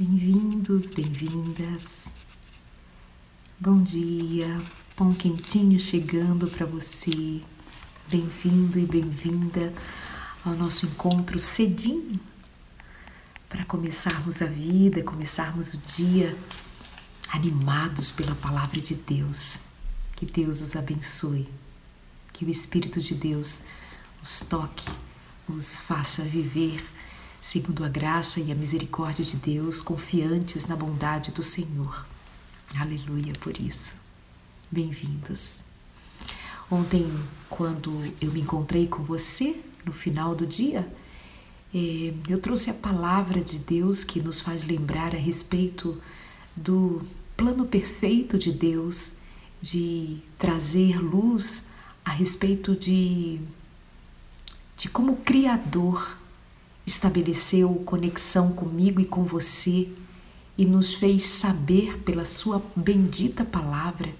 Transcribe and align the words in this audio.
Bem-vindos, 0.00 0.90
bem-vindas. 0.90 2.04
Bom 3.58 3.82
dia, 3.82 4.46
pão 4.94 5.12
quentinho 5.12 5.80
chegando 5.80 6.46
para 6.46 6.64
você. 6.64 7.42
Bem-vindo 8.08 8.78
e 8.78 8.86
bem-vinda 8.86 9.74
ao 10.44 10.54
nosso 10.54 10.86
encontro 10.86 11.40
cedinho 11.40 12.20
para 13.48 13.64
começarmos 13.64 14.40
a 14.40 14.46
vida, 14.46 15.02
começarmos 15.02 15.74
o 15.74 15.78
dia 15.78 16.38
animados 17.30 18.12
pela 18.12 18.36
palavra 18.36 18.80
de 18.80 18.94
Deus. 18.94 19.58
Que 20.14 20.24
Deus 20.24 20.60
os 20.60 20.76
abençoe, 20.76 21.48
que 22.32 22.44
o 22.44 22.48
Espírito 22.48 23.00
de 23.00 23.16
Deus 23.16 23.62
os 24.22 24.42
toque, 24.42 24.88
os 25.48 25.76
faça 25.76 26.22
viver 26.22 26.86
segundo 27.48 27.82
a 27.82 27.88
graça 27.88 28.40
e 28.40 28.52
a 28.52 28.54
misericórdia 28.54 29.24
de 29.24 29.34
Deus, 29.34 29.80
confiantes 29.80 30.66
na 30.66 30.76
bondade 30.76 31.32
do 31.32 31.42
Senhor. 31.42 32.06
Aleluia 32.78 33.32
por 33.40 33.58
isso. 33.58 33.94
Bem-vindos. 34.70 35.60
Ontem, 36.70 37.10
quando 37.48 37.90
eu 38.20 38.30
me 38.32 38.42
encontrei 38.42 38.86
com 38.86 39.02
você, 39.02 39.58
no 39.82 39.94
final 39.94 40.34
do 40.34 40.46
dia, 40.46 40.86
eh, 41.74 42.12
eu 42.28 42.38
trouxe 42.38 42.68
a 42.68 42.74
palavra 42.74 43.42
de 43.42 43.58
Deus 43.58 44.04
que 44.04 44.20
nos 44.20 44.42
faz 44.42 44.64
lembrar 44.64 45.14
a 45.14 45.18
respeito 45.18 45.98
do 46.54 47.00
plano 47.34 47.64
perfeito 47.64 48.36
de 48.36 48.52
Deus 48.52 49.14
de 49.58 50.18
trazer 50.38 50.98
luz 50.98 51.64
a 52.04 52.10
respeito 52.10 52.76
de, 52.76 53.40
de 54.76 54.90
como 54.90 55.12
o 55.12 55.16
Criador 55.16 56.17
estabeleceu 56.88 57.74
conexão 57.84 58.50
comigo 58.52 59.00
e 59.00 59.04
com 59.04 59.24
você 59.24 59.88
e 60.56 60.64
nos 60.64 60.94
fez 60.94 61.22
saber 61.24 61.98
pela 61.98 62.24
Sua 62.24 62.62
bendita 62.74 63.44
palavra 63.44 64.12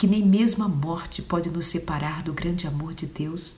que 0.00 0.06
nem 0.06 0.24
mesmo 0.24 0.64
a 0.64 0.68
morte 0.68 1.20
pode 1.20 1.50
nos 1.50 1.66
separar 1.66 2.22
do 2.22 2.32
grande 2.32 2.66
amor 2.66 2.94
de 2.94 3.04
Deus. 3.04 3.54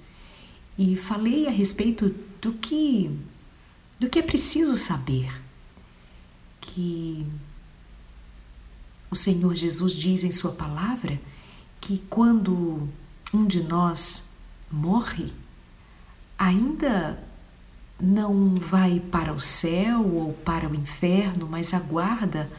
E 0.76 0.96
falei 0.96 1.46
a 1.46 1.52
respeito 1.52 2.12
do 2.40 2.52
que 2.54 3.16
do 4.00 4.08
que 4.10 4.18
é 4.18 4.22
preciso 4.22 4.76
saber. 4.76 5.32
Que 6.60 7.24
o 9.08 9.14
Senhor 9.14 9.54
Jesus 9.54 9.92
diz 9.92 10.24
em 10.24 10.32
Sua 10.32 10.50
palavra 10.50 11.20
que 11.80 12.02
quando 12.10 12.88
um 13.32 13.46
de 13.46 13.62
nós 13.62 14.30
morre, 14.68 15.32
ainda 16.36 17.22
não 18.00 18.56
vai 18.56 19.00
para 19.00 19.32
o 19.32 19.40
céu 19.40 20.04
ou 20.14 20.32
para 20.32 20.68
o 20.68 20.74
inferno, 20.74 21.46
mas 21.50 21.72
aguarda 21.72 22.50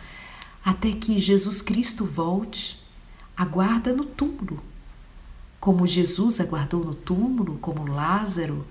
até 0.64 0.92
que 0.92 1.20
Jesus 1.20 1.62
Cristo 1.62 2.06
volte, 2.06 2.81
aguarda 3.36 3.92
no 3.94 4.06
túmulo, 4.06 4.64
como 5.59 5.86
Jesus 5.86 6.39
aguardou 6.39 6.84
no 6.84 6.95
túmulo, 6.95 7.58
como 7.58 7.86
Lázaro, 7.86 8.66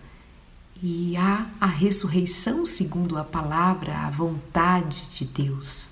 e 0.82 1.16
há 1.16 1.46
a 1.60 1.66
ressurreição 1.66 2.66
segundo 2.66 3.16
a 3.16 3.22
palavra, 3.22 3.98
a 3.98 4.10
vontade 4.10 5.06
de 5.10 5.24
Deus. 5.24 5.90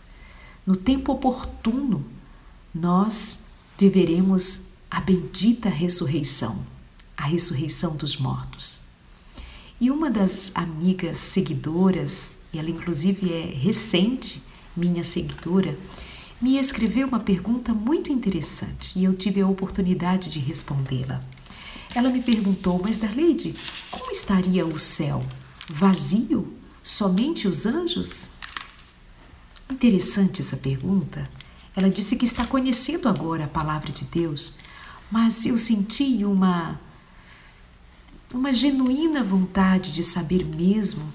No 0.66 0.74
tempo 0.74 1.12
oportuno, 1.12 2.04
nós 2.74 3.44
viveremos 3.78 4.70
a 4.90 5.00
bendita 5.00 5.68
ressurreição, 5.68 6.58
a 7.16 7.24
ressurreição 7.24 7.96
dos 7.96 8.16
mortos. 8.16 8.80
E 9.80 9.90
uma 9.90 10.10
das 10.10 10.52
amigas 10.54 11.16
seguidoras, 11.16 12.32
e 12.52 12.58
ela 12.58 12.68
inclusive 12.68 13.32
é 13.32 13.46
recente, 13.46 14.42
minha 14.76 15.02
seguidora, 15.02 15.78
me 16.38 16.58
escreveu 16.58 17.08
uma 17.08 17.20
pergunta 17.20 17.72
muito 17.72 18.12
interessante 18.12 18.98
e 18.98 19.04
eu 19.04 19.14
tive 19.14 19.40
a 19.40 19.46
oportunidade 19.46 20.28
de 20.28 20.38
respondê-la. 20.38 21.20
Ela 21.94 22.10
me 22.10 22.20
perguntou, 22.22 22.78
mas 22.82 22.98
Darleide, 22.98 23.54
como 23.90 24.10
estaria 24.10 24.66
o 24.66 24.78
céu? 24.78 25.24
Vazio? 25.68 26.52
Somente 26.82 27.48
os 27.48 27.64
anjos? 27.64 28.28
Interessante 29.70 30.42
essa 30.42 30.56
pergunta. 30.58 31.24
Ela 31.74 31.88
disse 31.88 32.16
que 32.16 32.26
está 32.26 32.46
conhecendo 32.46 33.08
agora 33.08 33.44
a 33.44 33.48
palavra 33.48 33.90
de 33.90 34.04
Deus, 34.04 34.54
mas 35.10 35.46
eu 35.46 35.56
senti 35.56 36.22
uma 36.24 36.78
uma 38.32 38.52
genuína 38.52 39.24
vontade 39.24 39.90
de 39.90 40.02
saber 40.02 40.44
mesmo 40.44 41.12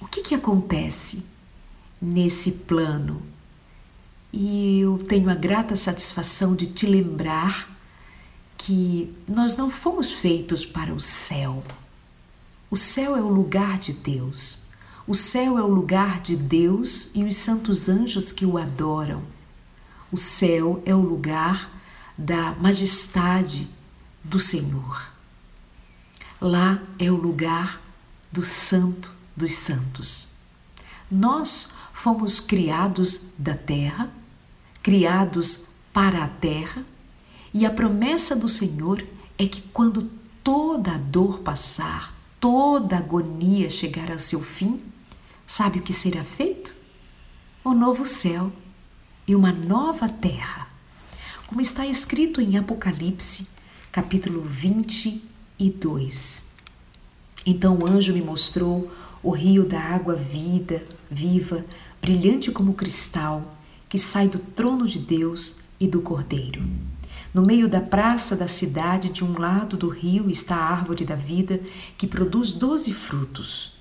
o 0.00 0.06
que, 0.06 0.22
que 0.22 0.34
acontece 0.34 1.24
nesse 2.00 2.52
plano. 2.52 3.20
E 4.32 4.80
eu 4.80 4.98
tenho 4.98 5.28
a 5.28 5.34
grata 5.34 5.74
satisfação 5.74 6.54
de 6.54 6.66
te 6.66 6.86
lembrar 6.86 7.76
que 8.56 9.12
nós 9.26 9.56
não 9.56 9.70
fomos 9.70 10.12
feitos 10.12 10.64
para 10.64 10.94
o 10.94 11.00
céu. 11.00 11.64
O 12.70 12.76
céu 12.76 13.16
é 13.16 13.20
o 13.20 13.28
lugar 13.28 13.78
de 13.78 13.92
Deus. 13.92 14.62
O 15.06 15.14
céu 15.14 15.58
é 15.58 15.62
o 15.62 15.66
lugar 15.66 16.20
de 16.20 16.36
Deus 16.36 17.10
e 17.14 17.24
os 17.24 17.34
santos 17.34 17.88
anjos 17.88 18.30
que 18.30 18.44
o 18.44 18.58
adoram. 18.58 19.22
O 20.12 20.16
céu 20.16 20.82
é 20.84 20.94
o 20.94 21.00
lugar 21.00 21.80
da 22.16 22.52
majestade 22.56 23.68
do 24.22 24.38
Senhor. 24.38 25.17
Lá 26.40 26.80
é 27.00 27.10
o 27.10 27.16
lugar 27.16 27.82
do 28.30 28.42
Santo 28.42 29.12
dos 29.36 29.54
Santos. 29.54 30.28
Nós 31.10 31.74
fomos 31.92 32.38
criados 32.38 33.32
da 33.36 33.54
terra, 33.54 34.08
criados 34.80 35.64
para 35.92 36.22
a 36.22 36.28
terra, 36.28 36.84
e 37.52 37.66
a 37.66 37.70
promessa 37.70 38.36
do 38.36 38.48
Senhor 38.48 39.04
é 39.36 39.48
que 39.48 39.62
quando 39.62 40.08
toda 40.44 40.92
a 40.92 40.98
dor 40.98 41.40
passar, 41.40 42.14
toda 42.38 42.94
a 42.94 43.00
agonia 43.00 43.68
chegar 43.68 44.12
ao 44.12 44.18
seu 44.20 44.40
fim, 44.40 44.80
sabe 45.44 45.80
o 45.80 45.82
que 45.82 45.92
será 45.92 46.22
feito? 46.22 46.72
O 47.64 47.74
novo 47.74 48.04
céu 48.04 48.52
e 49.26 49.34
uma 49.34 49.50
nova 49.50 50.08
terra. 50.08 50.68
Como 51.48 51.60
está 51.60 51.84
escrito 51.84 52.40
em 52.40 52.56
Apocalipse, 52.56 53.48
capítulo 53.90 54.42
20, 54.42 55.37
e 55.58 55.70
2. 55.70 56.44
Então 57.46 57.78
o 57.78 57.86
anjo 57.86 58.12
me 58.12 58.20
mostrou 58.20 58.90
o 59.22 59.30
rio 59.30 59.64
da 59.64 59.80
água 59.80 60.14
vida, 60.14 60.82
viva, 61.10 61.64
brilhante 62.00 62.50
como 62.50 62.74
cristal, 62.74 63.56
que 63.88 63.98
sai 63.98 64.28
do 64.28 64.38
trono 64.38 64.86
de 64.86 64.98
Deus 64.98 65.60
e 65.80 65.86
do 65.86 66.00
Cordeiro. 66.00 66.62
No 67.32 67.42
meio 67.42 67.68
da 67.68 67.80
praça 67.80 68.36
da 68.36 68.48
cidade, 68.48 69.10
de 69.10 69.24
um 69.24 69.38
lado 69.38 69.76
do 69.76 69.88
rio, 69.88 70.30
está 70.30 70.56
a 70.56 70.72
árvore 70.72 71.04
da 71.04 71.14
vida, 71.14 71.60
que 71.96 72.06
produz 72.06 72.52
doze 72.52 72.92
frutos. 72.92 73.76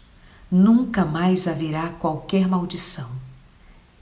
Nunca 0.50 1.06
mais 1.06 1.48
haverá 1.48 1.90
qualquer 1.90 2.48
maldição. 2.48 3.10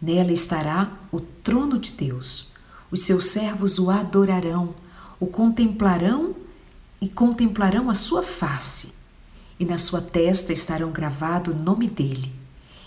Nela 0.01 0.31
estará 0.31 0.91
o 1.11 1.19
trono 1.19 1.79
de 1.79 1.91
Deus. 1.91 2.51
Os 2.91 3.01
seus 3.01 3.25
servos 3.25 3.79
o 3.79 3.89
adorarão, 3.89 4.75
o 5.19 5.25
contemplarão 5.25 6.35
e 7.01 7.07
contemplarão 7.07 7.89
a 7.89 7.93
sua 7.93 8.23
face, 8.23 8.93
e 9.59 9.65
na 9.65 9.77
sua 9.77 10.01
testa 10.01 10.53
estarão 10.53 10.91
gravado 10.91 11.51
o 11.51 11.61
nome 11.61 11.87
dele. 11.87 12.31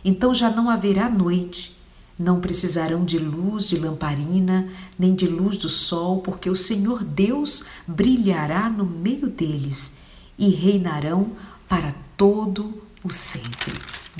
Então 0.04 0.32
já 0.32 0.50
não 0.50 0.70
haverá 0.70 1.08
noite, 1.08 1.76
não 2.18 2.40
precisarão 2.40 3.04
de 3.04 3.18
luz 3.18 3.68
de 3.68 3.78
lamparina, 3.78 4.68
nem 4.98 5.14
de 5.14 5.26
luz 5.26 5.56
do 5.56 5.68
sol, 5.68 6.20
porque 6.20 6.50
o 6.50 6.56
Senhor 6.56 7.04
Deus 7.04 7.64
brilhará 7.86 8.68
no 8.68 8.84
meio 8.84 9.28
deles 9.28 9.92
e 10.36 10.48
reinarão 10.48 11.32
para 11.68 11.94
todo 12.16 12.82
o 13.04 13.12
sempre. 13.12 13.72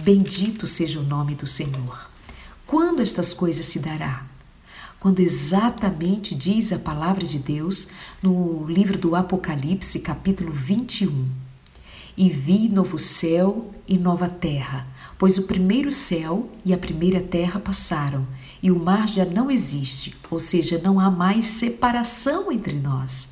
Bendito 0.03 0.67
seja 0.67 1.01
o 1.01 1.03
nome 1.03 1.35
do 1.35 1.47
Senhor. 1.47 2.09
Quando 2.67 3.01
estas 3.01 3.33
coisas 3.33 3.67
se 3.67 3.79
dará? 3.79 4.28
Quando 5.01 5.21
exatamente 5.21 6.35
diz 6.35 6.73
a 6.73 6.79
palavra 6.79 7.25
de 7.25 7.39
Deus 7.39 7.89
no 8.23 8.67
livro 8.67 8.99
do 8.99 9.15
Apocalipse, 9.15 10.01
capítulo 10.01 10.53
21. 10.53 11.29
E 12.17 12.29
vi 12.29 12.69
novo 12.69 12.99
céu 12.99 13.73
e 13.87 13.97
nova 13.97 14.29
terra, 14.29 14.89
pois 15.17 15.39
o 15.39 15.45
primeiro 15.45 15.93
céu 15.93 16.51
e 16.65 16.75
a 16.75 16.79
primeira 16.79 17.21
terra 17.21 17.61
passaram, 17.61 18.27
e 18.61 18.73
o 18.73 18.79
mar 18.79 19.07
já 19.07 19.25
não 19.25 19.49
existe, 19.49 20.17
ou 20.29 20.41
seja, 20.41 20.81
não 20.83 20.99
há 20.99 21.09
mais 21.09 21.45
separação 21.45 22.51
entre 22.51 22.75
nós. 22.75 23.29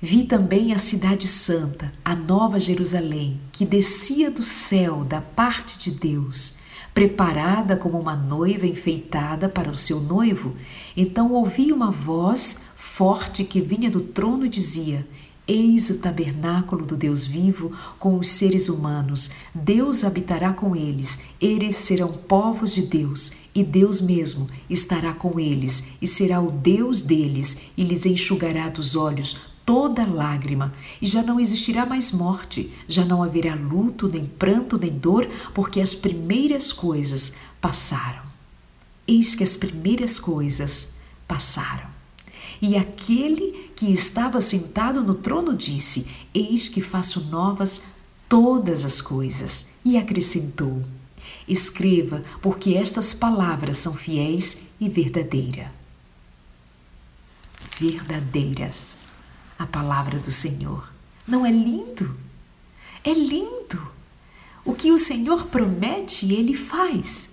Vi 0.00 0.22
também 0.22 0.72
a 0.72 0.78
Cidade 0.78 1.26
Santa, 1.26 1.92
a 2.04 2.14
Nova 2.14 2.60
Jerusalém, 2.60 3.40
que 3.50 3.66
descia 3.66 4.30
do 4.30 4.44
céu 4.44 5.04
da 5.04 5.20
parte 5.20 5.76
de 5.76 5.90
Deus 5.90 6.58
preparada 6.94 7.76
como 7.76 7.98
uma 7.98 8.16
noiva 8.16 8.66
enfeitada 8.66 9.48
para 9.48 9.70
o 9.70 9.76
seu 9.76 10.00
noivo. 10.00 10.54
Então 10.96 11.32
ouvi 11.32 11.72
uma 11.72 11.90
voz 11.90 12.62
forte 12.76 13.44
que 13.44 13.60
vinha 13.60 13.90
do 13.90 14.00
trono 14.00 14.46
e 14.46 14.48
dizia: 14.48 15.06
Eis 15.46 15.88
o 15.88 15.98
tabernáculo 15.98 16.84
do 16.84 16.96
Deus 16.96 17.26
vivo 17.26 17.72
com 17.98 18.18
os 18.18 18.28
seres 18.28 18.68
humanos. 18.68 19.30
Deus 19.54 20.04
habitará 20.04 20.52
com 20.52 20.76
eles. 20.76 21.20
Eles 21.40 21.76
serão 21.76 22.12
povos 22.12 22.74
de 22.74 22.82
Deus, 22.82 23.32
e 23.54 23.64
Deus 23.64 24.00
mesmo 24.00 24.46
estará 24.68 25.14
com 25.14 25.40
eles, 25.40 25.84
e 26.02 26.06
será 26.06 26.40
o 26.40 26.50
Deus 26.50 27.00
deles, 27.00 27.56
e 27.76 27.82
lhes 27.82 28.04
enxugará 28.04 28.68
dos 28.68 28.94
olhos 28.94 29.47
toda 29.68 30.06
lágrima, 30.06 30.72
e 30.98 31.04
já 31.06 31.22
não 31.22 31.38
existirá 31.38 31.84
mais 31.84 32.10
morte, 32.10 32.72
já 32.88 33.04
não 33.04 33.22
haverá 33.22 33.54
luto, 33.54 34.08
nem 34.08 34.24
pranto, 34.24 34.78
nem 34.78 34.90
dor, 34.90 35.28
porque 35.52 35.78
as 35.78 35.94
primeiras 35.94 36.72
coisas 36.72 37.34
passaram. 37.60 38.22
Eis 39.06 39.34
que 39.34 39.44
as 39.44 39.58
primeiras 39.58 40.18
coisas 40.18 40.94
passaram. 41.26 41.86
E 42.62 42.78
aquele 42.78 43.70
que 43.76 43.92
estava 43.92 44.40
sentado 44.40 45.04
no 45.04 45.14
trono 45.14 45.54
disse: 45.54 46.06
Eis 46.32 46.70
que 46.70 46.80
faço 46.80 47.26
novas 47.26 47.82
todas 48.26 48.86
as 48.86 49.02
coisas. 49.02 49.66
E 49.84 49.98
acrescentou: 49.98 50.82
Escreva, 51.46 52.24
porque 52.40 52.72
estas 52.72 53.12
palavras 53.12 53.76
são 53.76 53.92
fiéis 53.92 54.62
e 54.80 54.88
verdadeiras. 54.88 55.68
Verdadeiras, 57.78 58.96
a 59.58 59.66
palavra 59.66 60.18
do 60.18 60.30
Senhor. 60.30 60.90
Não 61.26 61.44
é 61.44 61.50
lindo? 61.50 62.16
É 63.02 63.12
lindo. 63.12 63.86
O 64.64 64.74
que 64.74 64.92
o 64.92 64.98
Senhor 64.98 65.46
promete, 65.46 66.32
ele 66.32 66.54
faz. 66.54 67.28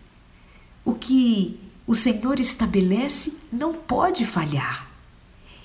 O 0.83 0.93
que 0.93 1.59
o 1.85 1.93
Senhor 1.93 2.39
estabelece 2.39 3.37
não 3.51 3.73
pode 3.73 4.25
falhar. 4.25 4.87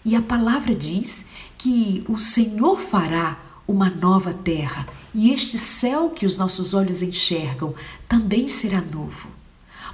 E 0.04 0.16
a 0.16 0.22
palavra 0.22 0.74
diz 0.74 1.26
que 1.56 2.04
o 2.08 2.18
Senhor 2.18 2.78
fará 2.78 3.38
uma 3.66 3.88
nova 3.88 4.32
terra 4.34 4.86
e 5.14 5.30
este 5.30 5.58
céu 5.58 6.10
que 6.10 6.26
os 6.26 6.36
nossos 6.36 6.74
olhos 6.74 7.02
enxergam 7.02 7.74
também 8.08 8.48
será 8.48 8.80
novo. 8.80 9.28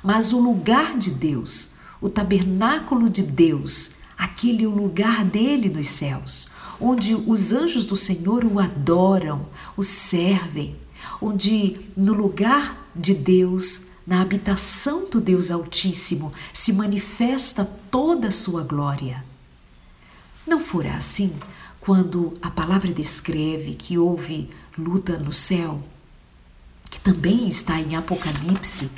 Mas 0.03 0.33
o 0.33 0.41
lugar 0.41 0.97
de 0.97 1.11
Deus, 1.11 1.71
o 2.01 2.09
tabernáculo 2.09 3.09
de 3.09 3.23
Deus, 3.23 3.93
aquele 4.17 4.67
o 4.67 4.71
lugar 4.71 5.25
dele 5.25 5.69
nos 5.69 5.87
céus, 5.89 6.49
onde 6.81 7.15
os 7.15 7.53
anjos 7.53 7.85
do 7.85 7.97
Senhor 7.97 8.45
o 8.45 8.59
adoram, 8.59 9.49
o 9.77 9.83
servem, 9.83 10.77
onde 11.21 11.81
no 11.97 12.13
lugar 12.13 12.91
de 12.95 13.15
Deus, 13.15 13.89
na 14.07 14.21
habitação 14.21 15.09
do 15.09 15.21
Deus 15.21 15.51
Altíssimo, 15.51 16.33
se 16.53 16.73
manifesta 16.73 17.65
toda 17.91 18.29
a 18.29 18.33
sua 18.33 18.63
glória. 18.63 19.25
Não 20.47 20.65
fora 20.65 20.95
assim 20.95 21.33
quando 21.81 22.35
a 22.43 22.51
palavra 22.51 22.93
descreve 22.93 23.75
que 23.75 23.99
houve 23.99 24.51
luta 24.77 25.19
no 25.19 25.33
céu, 25.33 25.83
que 26.91 27.01
também 27.01 27.49
está 27.49 27.81
em 27.81 27.97
Apocalipse, 27.97 28.91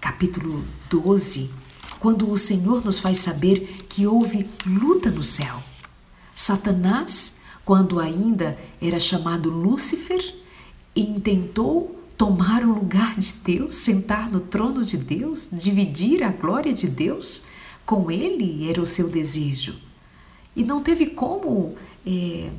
capítulo 0.00 0.64
12, 0.90 1.50
quando 1.98 2.30
o 2.30 2.36
Senhor 2.36 2.84
nos 2.84 3.00
faz 3.00 3.18
saber 3.18 3.86
que 3.88 4.06
houve 4.06 4.46
luta 4.66 5.10
no 5.10 5.24
céu. 5.24 5.62
Satanás, 6.34 7.34
quando 7.64 8.00
ainda 8.00 8.58
era 8.80 8.98
chamado 8.98 9.50
Lúcifer, 9.50 10.34
intentou 10.94 12.04
tomar 12.16 12.64
o 12.64 12.72
lugar 12.72 13.16
de 13.16 13.32
Deus, 13.44 13.76
sentar 13.76 14.30
no 14.30 14.40
trono 14.40 14.84
de 14.84 14.96
Deus, 14.96 15.48
dividir 15.52 16.22
a 16.22 16.30
glória 16.30 16.72
de 16.72 16.86
Deus. 16.86 17.42
Com 17.84 18.10
ele 18.10 18.68
era 18.68 18.80
o 18.80 18.86
seu 18.86 19.08
desejo. 19.08 19.76
E 20.56 20.64
não 20.64 20.82
teve 20.82 21.06
como 21.06 21.74
é, 22.06 22.50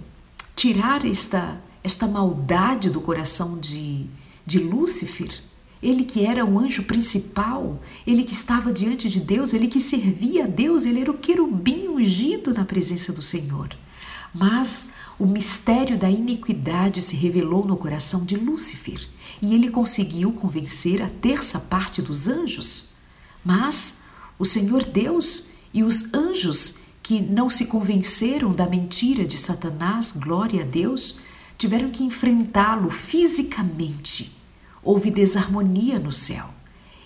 tirar 0.56 1.06
esta, 1.06 1.60
esta 1.84 2.06
maldade 2.06 2.90
do 2.90 3.02
coração 3.02 3.58
de, 3.58 4.06
de 4.46 4.60
Lúcifer. 4.60 5.42
Ele 5.86 6.04
que 6.04 6.26
era 6.26 6.44
o 6.44 6.58
anjo 6.58 6.82
principal, 6.82 7.80
ele 8.08 8.24
que 8.24 8.34
estava 8.34 8.74
diante 8.74 9.08
de 9.08 9.20
Deus, 9.20 9.54
ele 9.54 9.68
que 9.68 9.80
servia 9.80 10.46
a 10.46 10.48
Deus, 10.48 10.84
ele 10.84 11.00
era 11.00 11.12
o 11.12 11.18
querubim 11.18 11.88
ungido 11.88 12.52
na 12.52 12.66
presença 12.66 13.14
do 13.14 13.22
Senhor. 13.22 13.70
Mas 14.34 14.90
o 15.20 15.28
mistério 15.28 15.96
da 15.96 16.10
iniquidade 16.10 17.04
se 17.04 17.16
revelou 17.16 17.64
no 17.64 17.78
coração 17.78 18.26
de 18.26 18.36
Lúcifer 18.36 19.00
e 19.40 19.54
ele 19.54 19.70
conseguiu 19.70 20.32
convencer 20.32 21.04
a 21.04 21.08
terça 21.08 21.60
parte 21.60 22.02
dos 22.02 22.28
anjos. 22.28 22.86
Mas 23.44 24.00
o 24.40 24.44
Senhor 24.44 24.84
Deus 24.86 25.50
e 25.72 25.84
os 25.84 26.12
anjos 26.16 26.80
que 27.04 27.22
não 27.22 27.48
se 27.48 27.68
convenceram 27.68 28.52
da 28.52 28.68
mentira 28.68 29.24
de 29.24 29.38
Satanás, 29.38 30.14
glória 30.14 30.64
a 30.64 30.66
Deus, 30.66 31.20
tiveram 31.60 31.92
que 31.92 32.04
enfrentá-lo 32.04 32.90
fisicamente. 32.90 34.36
Houve 34.86 35.12
desarmonia 35.12 36.00
no 36.00 36.12
céu. 36.12 36.50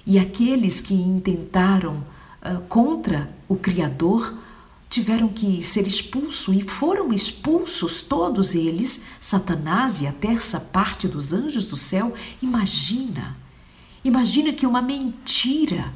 E 0.06 0.20
aqueles 0.20 0.82
que 0.82 0.94
intentaram 0.94 2.04
uh, 2.44 2.62
contra 2.68 3.34
o 3.48 3.56
Criador 3.56 4.38
tiveram 4.90 5.30
que 5.30 5.64
ser 5.64 5.88
expulsos 5.88 6.56
e 6.56 6.62
foram 6.62 7.14
expulsos 7.14 8.02
todos 8.02 8.56
eles, 8.56 9.02
Satanás 9.20 10.02
e 10.02 10.08
a 10.08 10.12
terça 10.12 10.60
parte 10.60 11.08
dos 11.08 11.32
anjos 11.32 11.68
do 11.68 11.78
céu. 11.78 12.14
Imagina, 12.42 13.38
imagina 14.04 14.52
que 14.52 14.66
uma 14.66 14.82
mentira 14.82 15.94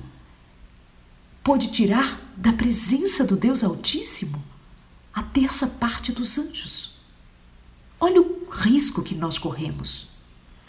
pôde 1.44 1.68
tirar 1.68 2.22
da 2.38 2.54
presença 2.54 3.26
do 3.26 3.36
Deus 3.36 3.64
Altíssimo 3.64 4.42
a 5.14 5.22
terça 5.22 5.68
parte 5.68 6.12
dos 6.12 6.38
anjos. 6.38 6.94
Olha 8.00 8.22
o 8.22 8.48
risco 8.50 9.04
que 9.04 9.16
nós 9.16 9.38
corremos. 9.38 10.13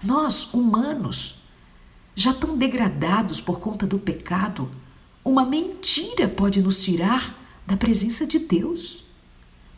Nós, 0.05 0.53
humanos, 0.53 1.37
já 2.15 2.35
tão 2.35 2.59
degradados 2.59 3.41
por 3.41 3.59
conta 3.59 3.87
do 3.87 3.99
pecado, 3.99 4.71
uma 5.25 5.47
mentira 5.47 6.29
pode 6.29 6.61
nos 6.61 6.85
tirar 6.85 7.41
da 7.67 7.77
presença 7.77 8.27
de 8.27 8.39
Deus. 8.39 9.03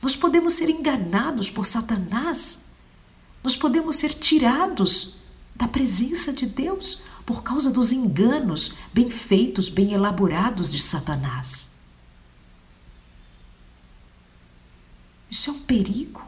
Nós 0.02 0.16
podemos 0.16 0.54
ser 0.54 0.68
enganados 0.68 1.48
por 1.48 1.64
Satanás. 1.64 2.66
Nós 3.42 3.56
podemos 3.56 3.94
ser 3.94 4.12
tirados 4.12 5.18
da 5.54 5.68
presença 5.68 6.32
de 6.32 6.44
Deus 6.44 7.00
por 7.24 7.44
causa 7.44 7.70
dos 7.70 7.92
enganos 7.92 8.72
bem 8.92 9.08
feitos, 9.08 9.68
bem 9.68 9.92
elaborados 9.92 10.72
de 10.72 10.80
Satanás. 10.80 11.70
Isso 15.30 15.50
é 15.50 15.52
um 15.52 15.60
perigo. 15.60 16.25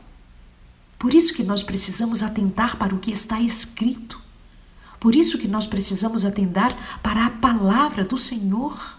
Por 0.99 1.15
isso 1.15 1.33
que 1.33 1.45
nós 1.45 1.63
precisamos 1.63 2.23
atentar 2.23 2.77
para 2.77 2.95
o 2.95 2.99
que 2.99 3.13
está 3.13 3.41
escrito. 3.41 4.21
Por 4.99 5.15
isso 5.15 5.39
que 5.39 5.47
nós 5.47 5.67
precisamos 5.67 6.25
atentar 6.25 7.01
para 7.03 7.27
a 7.27 7.31
palavra 7.31 8.05
do 8.05 8.19
Senhor. 8.19 8.99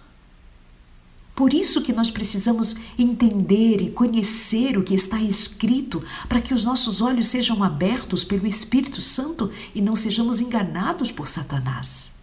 Por 1.36 1.54
isso 1.54 1.82
que 1.82 1.94
nós 1.94 2.10
precisamos 2.10 2.76
entender 2.98 3.82
e 3.82 3.92
conhecer 3.92 4.78
o 4.78 4.84
que 4.84 4.94
está 4.94 5.22
escrito, 5.22 6.04
para 6.28 6.42
que 6.42 6.54
os 6.54 6.64
nossos 6.64 7.02
olhos 7.02 7.28
sejam 7.28 7.64
abertos 7.64 8.24
pelo 8.24 8.48
Espírito 8.48 9.02
Santo 9.02 9.52
e 9.76 9.82
não 9.82 9.96
sejamos 9.96 10.40
enganados 10.40 11.12
por 11.12 11.28
Satanás. 11.28 12.20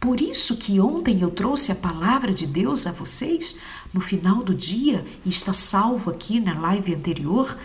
Por 0.00 0.20
isso 0.20 0.56
que 0.56 0.80
ontem 0.80 1.20
eu 1.20 1.30
trouxe 1.30 1.70
a 1.70 1.74
palavra 1.74 2.32
de 2.32 2.46
Deus 2.46 2.86
a 2.86 2.92
vocês 2.92 3.54
no 3.92 4.00
final 4.00 4.42
do 4.42 4.54
dia 4.54 5.04
e 5.24 5.28
está 5.28 5.52
salvo 5.52 6.10
aqui 6.10 6.40
na 6.40 6.58
live 6.58 6.94
anterior, 6.94 7.56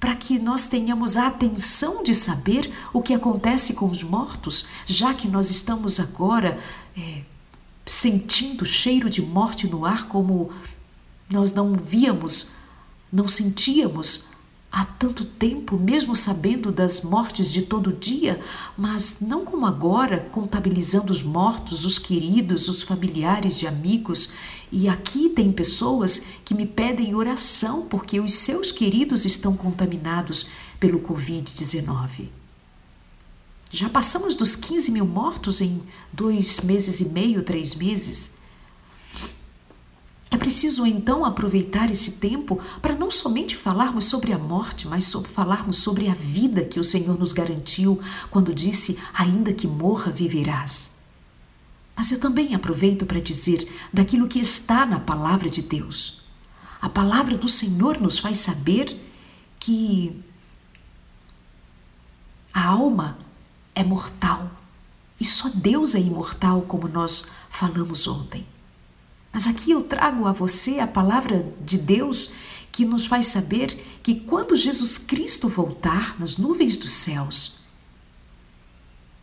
para 0.00 0.16
que 0.16 0.38
nós 0.38 0.66
tenhamos 0.66 1.18
a 1.18 1.26
atenção 1.26 2.02
de 2.02 2.14
saber 2.14 2.72
o 2.90 3.02
que 3.02 3.12
acontece 3.12 3.74
com 3.74 3.86
os 3.86 4.02
mortos, 4.02 4.66
já 4.86 5.12
que 5.12 5.28
nós 5.28 5.50
estamos 5.50 6.00
agora 6.00 6.58
é, 6.96 7.20
sentindo 7.84 8.64
cheiro 8.64 9.10
de 9.10 9.20
morte 9.20 9.66
no 9.66 9.84
ar 9.84 10.08
como 10.08 10.50
nós 11.28 11.52
não 11.52 11.74
víamos, 11.74 12.52
não 13.12 13.28
sentíamos 13.28 14.30
há 14.72 14.84
tanto 14.84 15.24
tempo, 15.24 15.76
mesmo 15.76 16.14
sabendo 16.14 16.70
das 16.70 17.02
mortes 17.02 17.52
de 17.52 17.62
todo 17.62 17.92
dia, 17.92 18.40
mas 18.78 19.16
não 19.20 19.44
como 19.44 19.66
agora, 19.66 20.20
contabilizando 20.30 21.12
os 21.12 21.22
mortos, 21.22 21.84
os 21.84 21.98
queridos, 21.98 22.68
os 22.68 22.82
familiares 22.82 23.58
de 23.58 23.66
amigos. 23.66 24.32
E 24.72 24.88
aqui 24.88 25.28
tem 25.30 25.50
pessoas 25.50 26.22
que 26.44 26.54
me 26.54 26.64
pedem 26.64 27.14
oração 27.14 27.86
porque 27.86 28.20
os 28.20 28.34
seus 28.34 28.70
queridos 28.70 29.24
estão 29.24 29.56
contaminados 29.56 30.46
pelo 30.78 31.00
Covid-19. 31.00 32.28
Já 33.70 33.88
passamos 33.88 34.34
dos 34.36 34.54
15 34.54 34.92
mil 34.92 35.06
mortos 35.06 35.60
em 35.60 35.82
dois 36.12 36.60
meses 36.60 37.00
e 37.00 37.06
meio, 37.06 37.42
três 37.42 37.74
meses. 37.74 38.32
É 40.30 40.36
preciso 40.36 40.86
então 40.86 41.24
aproveitar 41.24 41.90
esse 41.90 42.12
tempo 42.12 42.60
para 42.80 42.94
não 42.94 43.10
somente 43.10 43.56
falarmos 43.56 44.04
sobre 44.04 44.32
a 44.32 44.38
morte, 44.38 44.86
mas 44.86 45.04
sobre 45.04 45.28
falarmos 45.30 45.78
sobre 45.78 46.08
a 46.08 46.14
vida 46.14 46.64
que 46.64 46.78
o 46.78 46.84
Senhor 46.84 47.18
nos 47.18 47.32
garantiu 47.32 48.00
quando 48.30 48.54
disse: 48.54 48.96
Ainda 49.12 49.52
que 49.52 49.66
morra, 49.66 50.12
viverás. 50.12 50.99
Mas 52.00 52.10
eu 52.10 52.18
também 52.18 52.54
aproveito 52.54 53.04
para 53.04 53.20
dizer 53.20 53.70
daquilo 53.92 54.26
que 54.26 54.38
está 54.38 54.86
na 54.86 54.98
palavra 54.98 55.50
de 55.50 55.60
Deus. 55.60 56.22
A 56.80 56.88
palavra 56.88 57.36
do 57.36 57.46
Senhor 57.46 58.00
nos 58.00 58.18
faz 58.18 58.38
saber 58.38 58.98
que 59.58 60.18
a 62.54 62.64
alma 62.64 63.18
é 63.74 63.84
mortal 63.84 64.50
e 65.20 65.26
só 65.26 65.50
Deus 65.50 65.94
é 65.94 66.00
imortal, 66.00 66.62
como 66.62 66.88
nós 66.88 67.26
falamos 67.50 68.08
ontem. 68.08 68.46
Mas 69.30 69.46
aqui 69.46 69.72
eu 69.72 69.82
trago 69.82 70.26
a 70.26 70.32
você 70.32 70.80
a 70.80 70.86
palavra 70.86 71.54
de 71.60 71.76
Deus 71.76 72.32
que 72.72 72.86
nos 72.86 73.04
faz 73.04 73.26
saber 73.26 74.00
que 74.02 74.14
quando 74.20 74.56
Jesus 74.56 74.96
Cristo 74.96 75.50
voltar 75.50 76.18
nas 76.18 76.38
nuvens 76.38 76.78
dos 76.78 76.92
céus, 76.92 77.59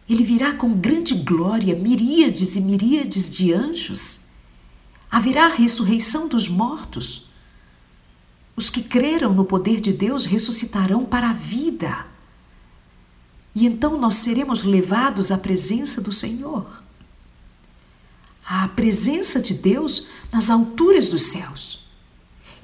ele 0.10 0.24
virá 0.24 0.54
com 0.54 0.74
grande 0.74 1.16
glória, 1.16 1.76
miríades 1.76 2.56
e 2.56 2.62
miríades 2.62 3.30
de 3.30 3.54
anjos. 3.54 4.22
Haverá 5.12 5.46
a 5.46 5.54
ressurreição 5.54 6.28
dos 6.30 6.48
mortos. 6.48 7.30
Os 8.56 8.70
que 8.70 8.82
creram 8.82 9.34
no 9.34 9.44
poder 9.44 9.82
de 9.82 9.92
Deus 9.92 10.26
ressuscitarão 10.26 11.06
para 11.06 11.30
a 11.30 11.34
vida. 11.34 12.06
E 13.54 13.66
então 13.66 14.00
nós 14.00 14.16
seremos 14.16 14.64
levados 14.64 15.32
à 15.32 15.38
presença 15.38 16.00
do 16.00 16.12
Senhor. 16.12 16.84
À 18.46 18.68
presença 18.70 19.42
de 19.42 19.56
Deus 19.56 20.08
nas 20.32 20.50
alturas 20.50 21.10
dos 21.10 21.24
céus. 21.24 21.86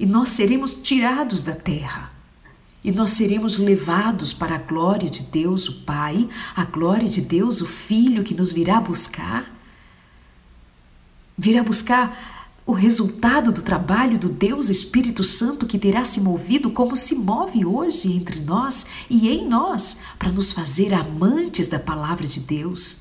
E 0.00 0.06
nós 0.06 0.30
seremos 0.30 0.76
tirados 0.76 1.42
da 1.42 1.54
terra. 1.54 2.13
E 2.84 2.92
nós 2.92 3.10
seremos 3.10 3.56
levados 3.56 4.34
para 4.34 4.56
a 4.56 4.58
glória 4.58 5.08
de 5.08 5.22
Deus, 5.22 5.68
o 5.68 5.80
Pai, 5.84 6.28
a 6.54 6.64
glória 6.64 7.08
de 7.08 7.22
Deus, 7.22 7.62
o 7.62 7.66
Filho, 7.66 8.22
que 8.22 8.34
nos 8.34 8.52
virá 8.52 8.78
buscar. 8.78 9.50
Virá 11.36 11.62
buscar 11.62 12.52
o 12.66 12.72
resultado 12.72 13.50
do 13.50 13.62
trabalho 13.62 14.18
do 14.18 14.28
Deus 14.28 14.68
Espírito 14.68 15.24
Santo 15.24 15.66
que 15.66 15.78
terá 15.78 16.04
se 16.04 16.20
movido 16.20 16.70
como 16.70 16.94
se 16.94 17.14
move 17.14 17.64
hoje 17.64 18.12
entre 18.12 18.40
nós 18.40 18.86
e 19.08 19.28
em 19.28 19.46
nós, 19.46 19.98
para 20.18 20.30
nos 20.30 20.52
fazer 20.52 20.92
amantes 20.92 21.66
da 21.66 21.78
palavra 21.78 22.26
de 22.26 22.40
Deus, 22.40 22.98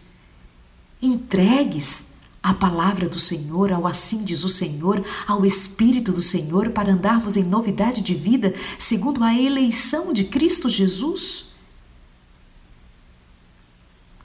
entregues 1.01 2.12
à 2.43 2.53
palavra 2.53 3.07
do 3.07 3.17
Senhor, 3.17 3.71
ao 3.71 3.87
assim 3.87 4.23
diz 4.23 4.43
o 4.43 4.49
Senhor, 4.49 5.03
ao 5.25 5.45
Espírito 5.45 6.11
do 6.11 6.21
Senhor, 6.21 6.71
para 6.71 6.91
andarmos 6.91 7.37
em 7.37 7.43
novidade 7.43 8.01
de 8.01 8.13
vida, 8.13 8.53
segundo 8.77 9.23
a 9.23 9.33
eleição 9.33 10.11
de 10.11 10.25
Cristo 10.25 10.67
Jesus. 10.69 11.45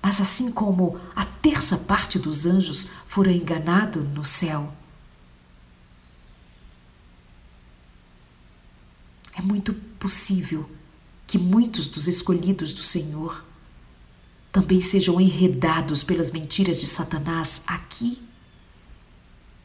Mas 0.03 0.21
assim 0.21 0.51
como 0.51 0.99
a 1.15 1.25
terça 1.25 1.77
parte 1.77 2.19
dos 2.19 2.45
anjos 2.45 2.89
foram 3.07 3.31
enganados 3.31 4.05
no 4.13 4.25
céu, 4.25 4.75
É 9.39 9.41
muito 9.41 9.73
possível 9.73 10.69
que 11.25 11.39
muitos 11.39 11.89
dos 11.89 12.09
escolhidos 12.09 12.73
do 12.73 12.83
Senhor 12.83 13.45
também 14.51 14.81
sejam 14.81 15.21
enredados 15.21 16.03
pelas 16.03 16.31
mentiras 16.31 16.81
de 16.81 16.87
Satanás 16.87 17.63
aqui. 17.67 18.19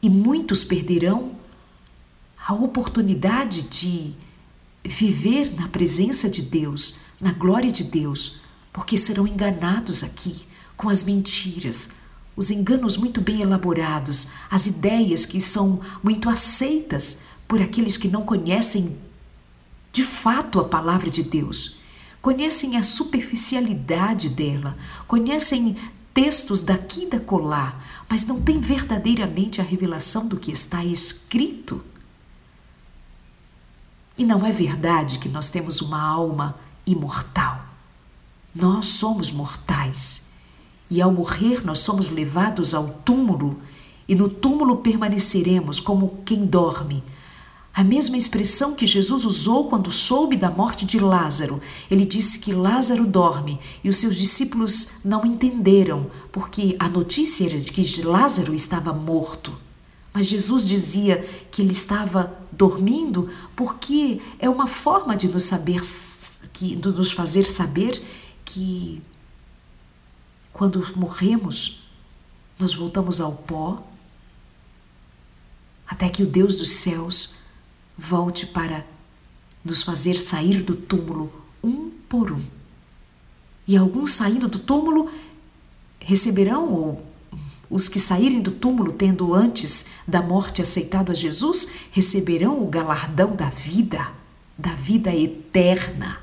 E 0.02 0.10
muitos 0.10 0.62
perderão 0.62 1.36
a 2.46 2.52
oportunidade 2.52 3.62
de 3.62 4.14
viver 4.84 5.54
na 5.54 5.68
presença 5.68 6.28
de 6.28 6.42
Deus, 6.42 6.96
na 7.18 7.32
glória 7.32 7.72
de 7.72 7.84
Deus, 7.84 8.36
porque 8.72 8.98
serão 8.98 9.26
enganados 9.26 10.02
aqui 10.02 10.44
com 10.76 10.88
as 10.88 11.04
mentiras, 11.04 11.90
os 12.36 12.50
enganos 12.50 12.96
muito 12.96 13.20
bem 13.20 13.40
elaborados, 13.40 14.28
as 14.50 14.66
ideias 14.66 15.24
que 15.24 15.40
são 15.40 15.80
muito 16.02 16.28
aceitas 16.28 17.18
por 17.46 17.62
aqueles 17.62 17.96
que 17.96 18.08
não 18.08 18.22
conhecem 18.22 18.96
de 19.92 20.02
fato 20.02 20.58
a 20.58 20.64
palavra 20.64 21.08
de 21.08 21.22
Deus, 21.22 21.76
conhecem 22.24 22.78
a 22.78 22.82
superficialidade 22.82 24.30
dela, 24.30 24.78
conhecem 25.06 25.76
textos 26.14 26.62
daqui 26.62 27.04
da 27.04 27.20
colar, 27.20 27.84
mas 28.08 28.26
não 28.26 28.40
têm 28.40 28.58
verdadeiramente 28.60 29.60
a 29.60 29.64
revelação 29.64 30.26
do 30.26 30.38
que 30.38 30.50
está 30.50 30.82
escrito. 30.82 31.84
E 34.16 34.24
não 34.24 34.46
é 34.46 34.50
verdade 34.50 35.18
que 35.18 35.28
nós 35.28 35.50
temos 35.50 35.82
uma 35.82 36.00
alma 36.00 36.58
imortal. 36.86 37.62
Nós 38.54 38.86
somos 38.86 39.30
mortais. 39.30 40.30
E 40.88 41.02
ao 41.02 41.12
morrer, 41.12 41.62
nós 41.62 41.80
somos 41.80 42.08
levados 42.08 42.72
ao 42.72 42.88
túmulo, 43.04 43.60
e 44.08 44.14
no 44.14 44.30
túmulo 44.30 44.78
permaneceremos 44.78 45.78
como 45.78 46.22
quem 46.24 46.46
dorme, 46.46 47.04
a 47.74 47.82
mesma 47.82 48.16
expressão 48.16 48.76
que 48.76 48.86
Jesus 48.86 49.24
usou 49.24 49.68
quando 49.68 49.90
soube 49.90 50.36
da 50.36 50.48
morte 50.48 50.86
de 50.86 51.00
Lázaro. 51.00 51.60
Ele 51.90 52.04
disse 52.04 52.38
que 52.38 52.52
Lázaro 52.52 53.04
dorme 53.04 53.58
e 53.82 53.88
os 53.88 53.96
seus 53.96 54.16
discípulos 54.16 55.00
não 55.04 55.26
entenderam, 55.26 56.08
porque 56.30 56.76
a 56.78 56.88
notícia 56.88 57.46
era 57.46 57.58
de 57.58 57.72
que 57.72 58.02
Lázaro 58.02 58.54
estava 58.54 58.92
morto. 58.92 59.52
Mas 60.12 60.26
Jesus 60.28 60.64
dizia 60.64 61.28
que 61.50 61.60
ele 61.60 61.72
estava 61.72 62.38
dormindo 62.52 63.28
porque 63.56 64.22
é 64.38 64.48
uma 64.48 64.68
forma 64.68 65.16
de 65.16 65.26
nos 65.26 65.42
saber 65.42 65.80
que 66.52 66.76
de 66.76 66.88
nos 66.90 67.10
fazer 67.10 67.42
saber 67.42 68.00
que 68.44 69.02
quando 70.52 70.86
morremos 70.94 71.82
nós 72.56 72.72
voltamos 72.72 73.20
ao 73.20 73.32
pó 73.32 73.82
até 75.84 76.08
que 76.08 76.22
o 76.22 76.26
Deus 76.26 76.54
dos 76.54 76.70
céus 76.70 77.34
volte 77.96 78.46
para 78.46 78.84
nos 79.64 79.82
fazer 79.82 80.16
sair 80.16 80.62
do 80.62 80.74
túmulo 80.74 81.32
um 81.62 81.90
por 82.08 82.32
um. 82.32 82.42
E 83.66 83.76
alguns 83.76 84.12
saindo 84.12 84.46
do 84.46 84.58
túmulo 84.58 85.10
receberão, 85.98 86.70
ou 86.70 87.06
os 87.70 87.88
que 87.88 87.98
saírem 87.98 88.42
do 88.42 88.50
túmulo 88.50 88.92
tendo 88.92 89.34
antes 89.34 89.86
da 90.06 90.20
morte 90.20 90.60
aceitado 90.60 91.10
a 91.10 91.14
Jesus, 91.14 91.68
receberão 91.90 92.62
o 92.62 92.68
galardão 92.68 93.34
da 93.34 93.48
vida, 93.48 94.08
da 94.58 94.74
vida 94.74 95.14
eterna. 95.14 96.18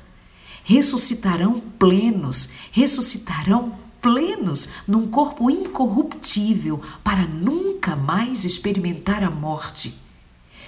Ressuscitarão 0.62 1.58
plenos, 1.58 2.50
ressuscitarão 2.70 3.76
plenos 4.00 4.68
num 4.86 5.08
corpo 5.08 5.50
incorruptível 5.50 6.80
para 7.02 7.26
nunca 7.26 7.96
mais 7.96 8.44
experimentar 8.44 9.24
a 9.24 9.30
morte 9.30 10.00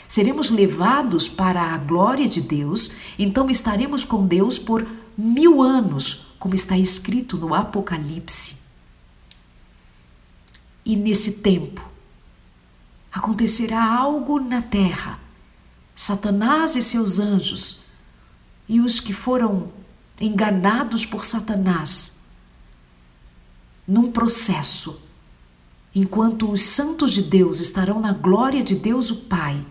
seremos 0.09 0.51
levados 0.51 1.29
para 1.29 1.63
a 1.63 1.79
glória 1.79 2.29
de 2.29 2.41
Deus, 2.41 2.93
então 3.19 3.49
estaremos 3.51 4.05
com 4.05 4.27
Deus 4.27 4.59
por 4.59 4.87
mil 5.17 5.63
anos, 5.63 6.27
como 6.39 6.55
está 6.55 6.77
escrito 6.77 7.37
no 7.37 7.55
Apocalipse. 7.55 8.57
E 10.85 10.97
nesse 10.97 11.35
tempo 11.35 11.89
acontecerá 13.13 13.83
algo 13.85 14.41
na 14.41 14.61
terra. 14.61 15.19
Satanás 15.97 16.75
e 16.75 16.83
seus 16.83 17.19
anjos 17.21 17.81
e 18.69 18.81
os 18.81 18.99
que 18.99 19.13
foram 19.13 19.71
enganados 20.21 21.07
por 21.07 21.25
Satanás 21.25 22.25
num 23.87 24.11
processo, 24.11 25.01
enquanto 25.95 26.51
os 26.51 26.63
santos 26.63 27.13
de 27.13 27.23
Deus 27.23 27.61
estarão 27.61 28.01
na 28.01 28.13
glória 28.13 28.65
de 28.65 28.75
Deus 28.75 29.11
o 29.11 29.17
Pai 29.17 29.65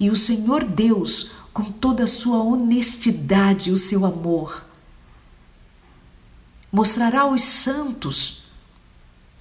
e 0.00 0.08
o 0.08 0.16
Senhor 0.16 0.64
Deus, 0.64 1.30
com 1.52 1.64
toda 1.64 2.04
a 2.04 2.06
sua 2.06 2.42
honestidade 2.42 3.68
e 3.68 3.72
o 3.72 3.76
seu 3.76 4.06
amor, 4.06 4.64
mostrará 6.72 7.22
aos 7.22 7.42
santos 7.42 8.44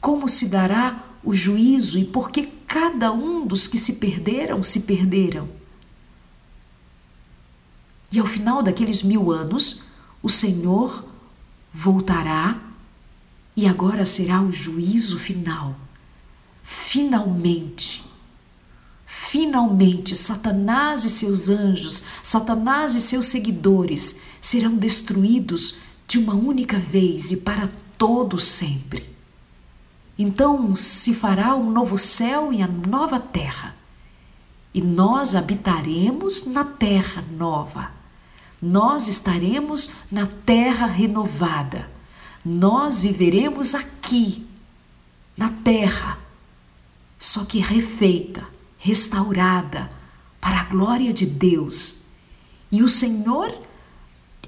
como 0.01 0.27
se 0.27 0.49
dará 0.49 1.01
o 1.23 1.33
juízo 1.33 1.97
e 1.97 2.03
por 2.03 2.29
que 2.29 2.45
cada 2.67 3.11
um 3.11 3.47
dos 3.47 3.67
que 3.67 3.77
se 3.77 3.93
perderam 3.93 4.61
se 4.61 4.81
perderam. 4.81 5.47
E 8.11 8.19
ao 8.19 8.25
final 8.25 8.61
daqueles 8.61 9.01
mil 9.01 9.31
anos, 9.31 9.83
o 10.21 10.29
Senhor 10.29 11.05
voltará 11.73 12.59
e 13.55 13.67
agora 13.67 14.05
será 14.05 14.41
o 14.41 14.51
juízo 14.51 15.17
final. 15.19 15.75
Finalmente 16.63 18.08
Finalmente, 19.31 20.15
Satanás 20.15 21.05
e 21.05 21.09
seus 21.11 21.49
anjos, 21.49 22.03
Satanás 22.23 22.95
e 22.95 22.99
seus 22.99 23.27
seguidores 23.27 24.15
serão 24.41 24.75
destruídos 24.75 25.75
de 26.07 26.17
uma 26.17 26.33
única 26.33 26.79
vez 26.79 27.31
e 27.31 27.37
para 27.37 27.69
todo 27.95 28.39
sempre. 28.39 29.07
Então 30.17 30.75
se 30.75 31.13
fará 31.13 31.55
um 31.55 31.69
novo 31.69 31.95
céu 31.95 32.51
e 32.51 32.59
a 32.59 32.67
nova 32.67 33.19
terra, 33.19 33.75
e 34.73 34.81
nós 34.81 35.35
habitaremos 35.35 36.47
na 36.47 36.65
terra 36.65 37.23
nova. 37.37 37.91
Nós 38.59 39.07
estaremos 39.07 39.91
na 40.11 40.25
terra 40.25 40.87
renovada. 40.87 41.87
Nós 42.43 42.99
viveremos 42.99 43.75
aqui, 43.75 44.47
na 45.37 45.49
terra, 45.49 46.17
só 47.19 47.45
que 47.45 47.59
refeita 47.59 48.57
restaurada 48.79 49.89
para 50.41 50.61
a 50.61 50.63
glória 50.63 51.13
de 51.13 51.25
Deus. 51.25 51.97
E 52.71 52.81
o 52.81 52.87
Senhor, 52.87 53.55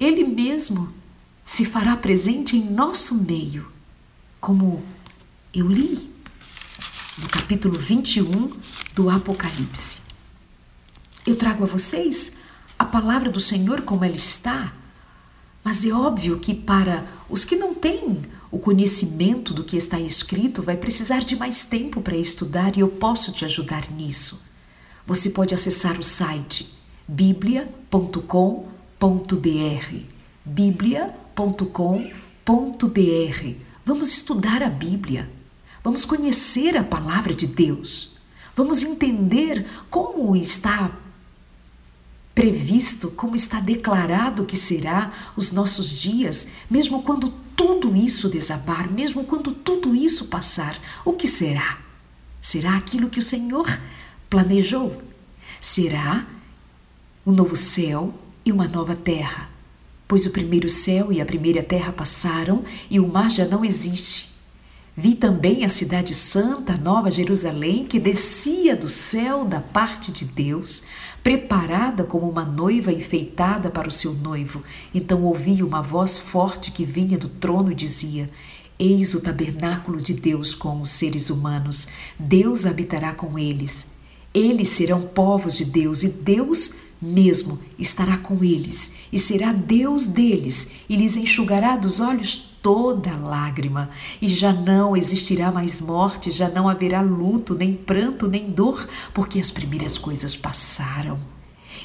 Ele 0.00 0.24
mesmo, 0.24 0.92
se 1.44 1.64
fará 1.64 1.96
presente 1.96 2.56
em 2.56 2.68
nosso 2.68 3.14
meio, 3.14 3.70
como 4.40 4.82
eu 5.52 5.68
li 5.68 6.10
no 7.18 7.28
capítulo 7.28 7.78
21 7.78 8.50
do 8.94 9.10
Apocalipse. 9.10 10.00
Eu 11.26 11.36
trago 11.36 11.64
a 11.64 11.66
vocês 11.66 12.36
a 12.78 12.84
palavra 12.84 13.30
do 13.30 13.38
Senhor 13.38 13.82
como 13.82 14.04
ela 14.04 14.16
está, 14.16 14.72
mas 15.62 15.84
é 15.84 15.92
óbvio 15.92 16.38
que 16.38 16.54
para 16.54 17.04
os 17.28 17.44
que 17.44 17.54
não 17.54 17.74
têm 17.74 18.20
o 18.52 18.58
conhecimento 18.58 19.54
do 19.54 19.64
que 19.64 19.78
está 19.78 19.98
escrito, 19.98 20.62
vai 20.62 20.76
precisar 20.76 21.20
de 21.20 21.34
mais 21.34 21.64
tempo 21.64 22.02
para 22.02 22.14
estudar 22.14 22.76
e 22.76 22.80
eu 22.80 22.88
posso 22.88 23.32
te 23.32 23.46
ajudar 23.46 23.90
nisso. 23.90 24.42
Você 25.06 25.30
pode 25.30 25.54
acessar 25.54 25.98
o 25.98 26.02
site 26.02 26.70
biblia.com.br 27.08 28.26
biblia.com.br 30.44 31.92
Vamos 33.84 34.12
estudar 34.12 34.62
a 34.62 34.68
Bíblia. 34.68 35.28
Vamos 35.82 36.04
conhecer 36.04 36.76
a 36.76 36.84
palavra 36.84 37.34
de 37.34 37.46
Deus. 37.46 38.16
Vamos 38.54 38.82
entender 38.82 39.66
como 39.90 40.36
está 40.36 40.92
previsto, 42.34 43.10
como 43.10 43.36
está 43.36 43.60
declarado 43.60 44.44
que 44.44 44.56
será 44.56 45.12
os 45.36 45.52
nossos 45.52 45.90
dias, 45.90 46.48
mesmo 46.70 47.02
quando 47.02 47.28
tudo 47.54 47.94
isso 47.94 48.28
desabar, 48.28 48.90
mesmo 48.90 49.24
quando 49.24 49.52
tudo 49.52 49.94
isso 49.94 50.26
passar. 50.26 50.78
O 51.04 51.12
que 51.12 51.28
será? 51.28 51.78
Será 52.40 52.76
aquilo 52.76 53.10
que 53.10 53.18
o 53.18 53.22
Senhor 53.22 53.66
planejou? 54.30 55.02
Será 55.60 56.26
um 57.26 57.32
novo 57.32 57.54
céu 57.54 58.14
e 58.44 58.50
uma 58.50 58.66
nova 58.66 58.96
terra? 58.96 59.50
Pois 60.08 60.26
o 60.26 60.30
primeiro 60.30 60.68
céu 60.68 61.12
e 61.12 61.20
a 61.20 61.26
primeira 61.26 61.62
terra 61.62 61.92
passaram 61.92 62.64
e 62.90 62.98
o 62.98 63.06
mar 63.06 63.30
já 63.30 63.46
não 63.46 63.64
existe. 63.64 64.31
Vi 64.94 65.14
também 65.14 65.64
a 65.64 65.70
cidade 65.70 66.14
santa, 66.14 66.76
Nova 66.76 67.10
Jerusalém, 67.10 67.86
que 67.86 67.98
descia 67.98 68.76
do 68.76 68.90
céu 68.90 69.42
da 69.42 69.58
parte 69.58 70.12
de 70.12 70.26
Deus, 70.26 70.82
preparada 71.22 72.04
como 72.04 72.28
uma 72.28 72.44
noiva 72.44 72.92
enfeitada 72.92 73.70
para 73.70 73.88
o 73.88 73.92
seu 73.92 74.12
noivo. 74.12 74.62
Então 74.94 75.22
ouvi 75.22 75.62
uma 75.62 75.80
voz 75.80 76.18
forte 76.18 76.70
que 76.70 76.84
vinha 76.84 77.16
do 77.16 77.30
trono 77.30 77.72
e 77.72 77.74
dizia: 77.74 78.28
Eis 78.78 79.14
o 79.14 79.22
tabernáculo 79.22 79.98
de 79.98 80.12
Deus 80.12 80.54
com 80.54 80.82
os 80.82 80.90
seres 80.90 81.30
humanos. 81.30 81.88
Deus 82.18 82.66
habitará 82.66 83.14
com 83.14 83.38
eles. 83.38 83.86
Eles 84.34 84.68
serão 84.68 85.00
povos 85.00 85.56
de 85.56 85.64
Deus 85.64 86.02
e 86.02 86.08
Deus 86.08 86.81
mesmo 87.02 87.58
estará 87.78 88.16
com 88.16 88.44
eles 88.44 88.92
e 89.12 89.18
será 89.18 89.52
Deus 89.52 90.06
deles 90.06 90.68
e 90.88 90.96
lhes 90.96 91.16
enxugará 91.16 91.76
dos 91.76 92.00
olhos 92.00 92.50
toda 92.62 93.16
lágrima, 93.16 93.90
e 94.20 94.28
já 94.28 94.52
não 94.52 94.96
existirá 94.96 95.50
mais 95.50 95.80
morte, 95.80 96.30
já 96.30 96.48
não 96.48 96.68
haverá 96.68 97.00
luto, 97.00 97.54
nem 97.54 97.74
pranto, 97.74 98.28
nem 98.28 98.50
dor, 98.50 98.88
porque 99.12 99.40
as 99.40 99.50
primeiras 99.50 99.98
coisas 99.98 100.36
passaram. 100.36 101.18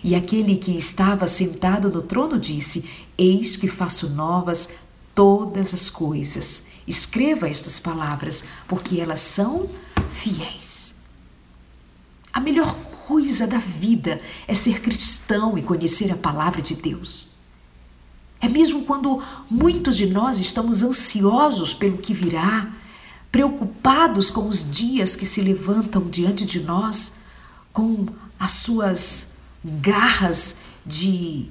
E 0.03 0.13
aquele 0.13 0.55
que 0.55 0.77
estava 0.77 1.27
sentado 1.27 1.89
no 1.89 2.03
trono 2.03 2.39
disse: 2.39 2.87
Eis 3.17 3.57
que 3.57 3.67
faço 3.67 4.11
novas 4.11 4.69
todas 5.15 5.73
as 5.73 5.89
coisas. 5.89 6.67
Escreva 6.85 7.49
estas 7.49 7.79
palavras, 7.79 8.43
porque 8.67 9.01
elas 9.01 9.19
são 9.19 9.67
fiéis. 10.11 11.01
A 12.31 12.39
melhor 12.39 12.75
coisa 13.07 13.47
da 13.47 13.57
vida 13.57 14.21
é 14.45 14.53
ser 14.53 14.81
cristão 14.81 15.57
e 15.57 15.63
conhecer 15.63 16.11
a 16.11 16.17
palavra 16.17 16.61
de 16.61 16.75
Deus. 16.75 17.25
É 18.41 18.49
mesmo 18.49 18.83
quando 18.83 19.23
muitos 19.49 19.95
de 19.95 20.07
nós 20.07 20.41
estamos 20.41 20.83
ansiosos 20.83 21.73
pelo 21.73 21.99
que 21.99 22.13
virá, 22.13 22.69
preocupados 23.31 24.29
com 24.29 24.49
os 24.49 24.69
dias 24.69 25.15
que 25.15 25.25
se 25.25 25.41
levantam 25.41 26.09
diante 26.09 26.45
de 26.45 26.59
nós, 26.59 27.13
com 27.71 28.07
as 28.37 28.51
suas 28.51 29.35
garras 29.63 30.57
de, 30.85 31.45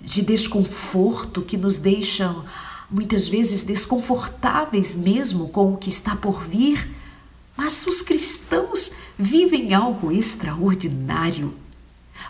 de 0.00 0.22
desconforto 0.22 1.42
que 1.42 1.56
nos 1.56 1.78
deixam 1.78 2.44
muitas 2.88 3.28
vezes 3.28 3.64
desconfortáveis 3.64 4.94
mesmo 4.94 5.48
com 5.48 5.74
o 5.74 5.76
que 5.76 5.88
está 5.88 6.14
por 6.14 6.42
vir. 6.42 6.96
Mas 7.56 7.84
os 7.86 8.02
cristãos 8.02 8.92
vivem 9.18 9.74
algo 9.74 10.10
extraordinário. 10.10 11.54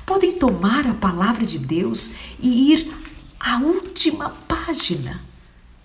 Podem 0.05 0.33
tomar 0.33 0.87
a 0.87 0.95
palavra 0.95 1.45
de 1.45 1.59
Deus 1.59 2.13
e 2.41 2.73
ir 2.73 2.95
a 3.39 3.59
última 3.59 4.31
página 4.31 5.21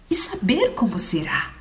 e 0.10 0.16
saber 0.16 0.74
como 0.74 0.98
será. 0.98 1.54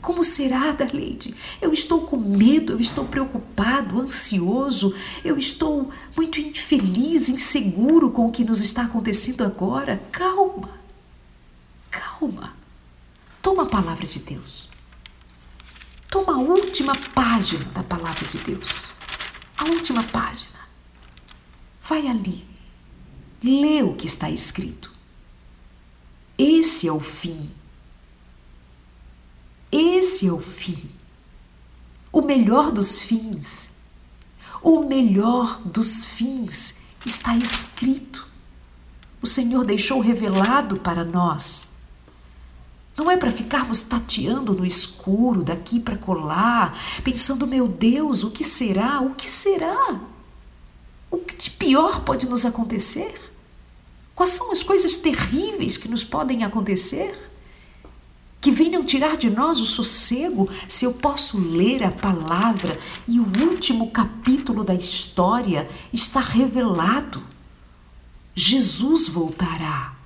Como 0.00 0.24
será, 0.24 0.72
Darleide? 0.72 1.34
Eu 1.60 1.74
estou 1.74 2.06
com 2.06 2.16
medo, 2.16 2.72
eu 2.72 2.80
estou 2.80 3.04
preocupado, 3.04 4.00
ansioso, 4.00 4.94
eu 5.22 5.36
estou 5.36 5.90
muito 6.16 6.40
infeliz, 6.40 7.28
inseguro 7.28 8.10
com 8.10 8.26
o 8.26 8.32
que 8.32 8.42
nos 8.42 8.62
está 8.62 8.84
acontecendo 8.84 9.44
agora. 9.44 10.02
Calma, 10.10 10.70
calma. 11.90 12.54
Toma 13.42 13.64
a 13.64 13.66
palavra 13.66 14.06
de 14.06 14.20
Deus. 14.20 14.69
Toma 16.10 16.34
a 16.34 16.38
última 16.38 16.92
página 17.14 17.64
da 17.66 17.82
palavra 17.82 18.26
de 18.26 18.38
Deus. 18.38 18.68
A 19.56 19.64
última 19.64 20.02
página. 20.02 20.58
Vai 21.82 22.06
ali 22.06 22.50
Lê 23.42 23.82
o 23.82 23.94
que 23.94 24.06
está 24.06 24.30
escrito. 24.30 24.92
Esse 26.36 26.86
é 26.86 26.92
o 26.92 27.00
fim. 27.00 27.50
Esse 29.72 30.26
é 30.26 30.32
o 30.32 30.38
fim. 30.38 30.90
O 32.12 32.20
melhor 32.20 32.70
dos 32.70 33.00
fins. 33.00 33.70
O 34.62 34.84
melhor 34.84 35.60
dos 35.62 36.04
fins 36.04 36.76
está 37.06 37.34
escrito. 37.36 38.28
O 39.22 39.26
Senhor 39.26 39.64
deixou 39.64 40.00
revelado 40.00 40.78
para 40.80 41.02
nós. 41.02 41.69
Não 42.96 43.10
é 43.10 43.16
para 43.16 43.30
ficarmos 43.30 43.80
tateando 43.80 44.52
no 44.52 44.66
escuro, 44.66 45.42
daqui 45.42 45.80
para 45.80 45.96
colar, 45.96 46.78
pensando, 47.02 47.46
meu 47.46 47.66
Deus, 47.66 48.22
o 48.24 48.30
que 48.30 48.44
será? 48.44 49.00
O 49.00 49.14
que 49.14 49.30
será? 49.30 50.00
O 51.10 51.18
que 51.18 51.34
de 51.34 51.50
pior 51.50 52.00
pode 52.00 52.28
nos 52.28 52.44
acontecer? 52.44 53.30
Quais 54.14 54.30
são 54.30 54.52
as 54.52 54.62
coisas 54.62 54.96
terríveis 54.96 55.76
que 55.76 55.88
nos 55.88 56.04
podem 56.04 56.44
acontecer? 56.44 57.30
Que 58.40 58.50
venham 58.50 58.84
tirar 58.84 59.16
de 59.16 59.30
nós 59.30 59.58
o 59.58 59.66
sossego 59.66 60.48
se 60.68 60.84
eu 60.84 60.92
posso 60.92 61.38
ler 61.38 61.82
a 61.82 61.90
palavra 61.90 62.78
e 63.08 63.18
o 63.18 63.26
último 63.40 63.90
capítulo 63.90 64.62
da 64.62 64.74
história 64.74 65.70
está 65.92 66.20
revelado. 66.20 67.22
Jesus 68.34 69.08
voltará. 69.08 69.99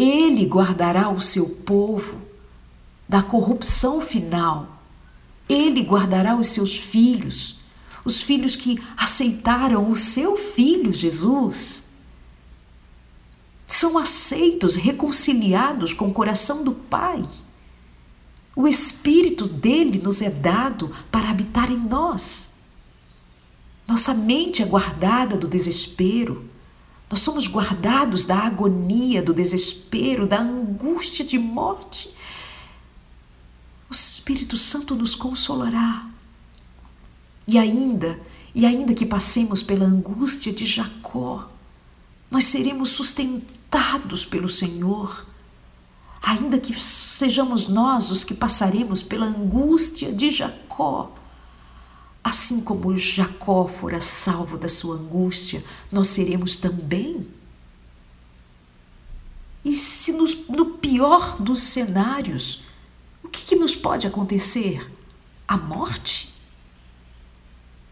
Ele 0.00 0.46
guardará 0.46 1.10
o 1.10 1.20
seu 1.20 1.46
povo 1.46 2.22
da 3.06 3.22
corrupção 3.22 4.00
final. 4.00 4.80
Ele 5.46 5.82
guardará 5.82 6.34
os 6.34 6.46
seus 6.46 6.74
filhos, 6.74 7.58
os 8.02 8.22
filhos 8.22 8.56
que 8.56 8.82
aceitaram 8.96 9.90
o 9.90 9.94
seu 9.94 10.38
filho 10.38 10.90
Jesus 10.90 11.90
são 13.66 13.98
aceitos, 13.98 14.74
reconciliados 14.74 15.92
com 15.92 16.08
o 16.08 16.14
coração 16.14 16.64
do 16.64 16.72
Pai. 16.72 17.22
O 18.56 18.66
Espírito 18.66 19.46
dele 19.46 19.98
nos 19.98 20.22
é 20.22 20.30
dado 20.30 20.90
para 21.10 21.28
habitar 21.28 21.70
em 21.70 21.76
nós. 21.78 22.50
Nossa 23.86 24.14
mente 24.14 24.62
é 24.62 24.64
guardada 24.64 25.36
do 25.36 25.46
desespero. 25.46 26.48
Nós 27.10 27.18
somos 27.20 27.48
guardados 27.48 28.24
da 28.24 28.38
agonia, 28.38 29.20
do 29.20 29.34
desespero, 29.34 30.28
da 30.28 30.38
angústia 30.38 31.24
de 31.24 31.36
morte. 31.36 32.14
O 33.90 33.92
Espírito 33.92 34.56
Santo 34.56 34.94
nos 34.94 35.16
consolará. 35.16 36.08
E 37.48 37.58
ainda, 37.58 38.20
e 38.54 38.64
ainda 38.64 38.94
que 38.94 39.04
passemos 39.04 39.60
pela 39.60 39.84
angústia 39.84 40.52
de 40.52 40.64
Jacó, 40.64 41.50
nós 42.30 42.44
seremos 42.44 42.90
sustentados 42.90 44.24
pelo 44.24 44.48
Senhor, 44.48 45.26
ainda 46.22 46.60
que 46.60 46.72
sejamos 46.72 47.66
nós 47.66 48.12
os 48.12 48.22
que 48.22 48.34
passaremos 48.34 49.02
pela 49.02 49.26
angústia 49.26 50.12
de 50.12 50.30
Jacó. 50.30 51.12
Assim 52.22 52.60
como 52.60 52.96
Jacó 52.96 53.66
fora 53.66 54.00
salvo 54.00 54.58
da 54.58 54.68
sua 54.68 54.96
angústia, 54.96 55.64
nós 55.90 56.08
seremos 56.08 56.56
também. 56.56 57.26
E 59.64 59.72
se 59.72 60.12
nos, 60.12 60.46
no 60.48 60.66
pior 60.72 61.40
dos 61.40 61.60
cenários, 61.62 62.62
o 63.22 63.28
que, 63.28 63.44
que 63.44 63.56
nos 63.56 63.74
pode 63.74 64.06
acontecer? 64.06 64.90
A 65.48 65.56
morte? 65.56 66.34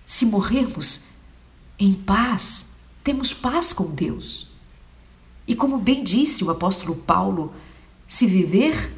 Se 0.04 0.26
morrermos 0.26 1.04
em 1.78 1.94
paz, 1.94 2.72
temos 3.04 3.32
paz 3.32 3.72
com 3.72 3.94
Deus. 3.94 4.48
E 5.46 5.54
como 5.54 5.78
bem 5.78 6.04
disse 6.04 6.44
o 6.44 6.50
apóstolo 6.50 6.94
Paulo, 6.94 7.54
se 8.06 8.26
viver 8.26 8.94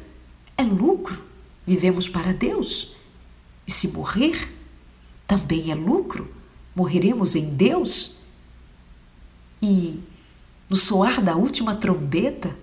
é 0.57 0.63
lucro, 0.63 1.21
vivemos 1.65 2.09
para 2.09 2.33
Deus. 2.33 2.93
E 3.65 3.71
se 3.71 3.89
morrer, 3.89 4.53
também 5.31 5.71
é 5.71 5.75
lucro, 5.75 6.29
morreremos 6.75 7.37
em 7.37 7.55
Deus. 7.55 8.17
E 9.61 9.97
no 10.69 10.75
soar 10.75 11.21
da 11.21 11.37
última 11.37 11.73
trombeta, 11.73 12.53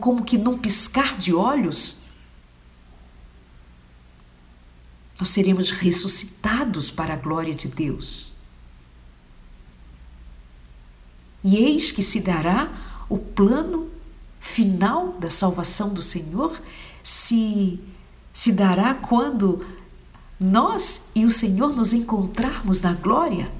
como 0.00 0.24
que 0.24 0.36
num 0.36 0.58
piscar 0.58 1.16
de 1.16 1.32
olhos, 1.32 2.00
nós 5.16 5.28
seremos 5.28 5.70
ressuscitados 5.70 6.90
para 6.90 7.14
a 7.14 7.16
glória 7.16 7.54
de 7.54 7.68
Deus. 7.68 8.32
E 11.44 11.58
eis 11.58 11.92
que 11.92 12.02
se 12.02 12.22
dará 12.22 13.04
o 13.08 13.18
plano 13.18 13.88
final 14.40 15.12
da 15.12 15.30
salvação 15.30 15.94
do 15.94 16.02
Senhor, 16.02 16.60
se, 17.04 17.78
se 18.32 18.50
dará 18.50 18.94
quando 18.94 19.64
nós 20.44 21.06
e 21.14 21.24
o 21.24 21.30
Senhor 21.30 21.74
nos 21.74 21.92
encontrarmos 21.92 22.82
na 22.82 22.92
glória. 22.92 23.50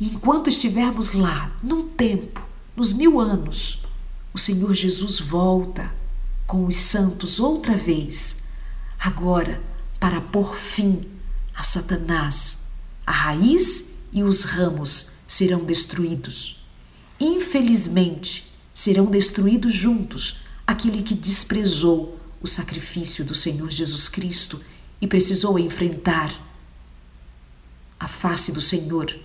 Enquanto 0.00 0.48
estivermos 0.48 1.12
lá, 1.12 1.56
num 1.62 1.88
tempo, 1.88 2.44
nos 2.76 2.92
mil 2.92 3.20
anos, 3.20 3.82
o 4.32 4.38
Senhor 4.38 4.74
Jesus 4.74 5.20
volta 5.20 5.92
com 6.46 6.66
os 6.66 6.76
santos 6.76 7.40
outra 7.40 7.76
vez, 7.76 8.36
agora 8.98 9.62
para 9.98 10.20
pôr 10.20 10.54
fim 10.54 11.02
a 11.54 11.62
Satanás. 11.62 12.68
A 13.06 13.12
raiz 13.12 13.96
e 14.12 14.22
os 14.22 14.44
ramos 14.44 15.12
serão 15.26 15.64
destruídos. 15.64 16.64
Infelizmente, 17.18 18.52
serão 18.72 19.06
destruídos 19.06 19.72
juntos 19.72 20.40
aquele 20.66 21.02
que 21.02 21.14
desprezou 21.14 22.18
o 22.40 22.46
sacrifício 22.46 23.24
do 23.24 23.34
Senhor 23.34 23.70
Jesus 23.70 24.08
Cristo 24.08 24.60
e 25.00 25.06
precisou 25.06 25.58
enfrentar 25.58 26.32
a 27.98 28.06
face 28.06 28.52
do 28.52 28.60
Senhor, 28.60 29.16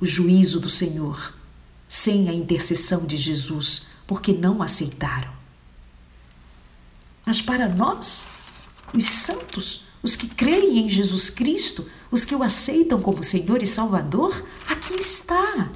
o 0.00 0.06
juízo 0.06 0.60
do 0.60 0.68
Senhor, 0.68 1.34
sem 1.88 2.28
a 2.28 2.34
intercessão 2.34 3.04
de 3.04 3.16
Jesus, 3.16 3.86
porque 4.06 4.32
não 4.32 4.62
aceitaram. 4.62 5.30
Mas 7.24 7.40
para 7.42 7.68
nós, 7.68 8.28
os 8.94 9.04
santos, 9.04 9.84
os 10.02 10.16
que 10.16 10.28
creem 10.28 10.78
em 10.78 10.88
Jesus 10.88 11.30
Cristo, 11.30 11.88
os 12.10 12.24
que 12.24 12.34
o 12.34 12.42
aceitam 12.42 13.00
como 13.00 13.22
Senhor 13.22 13.62
e 13.62 13.66
Salvador, 13.66 14.44
aqui 14.68 14.94
está. 14.94 15.70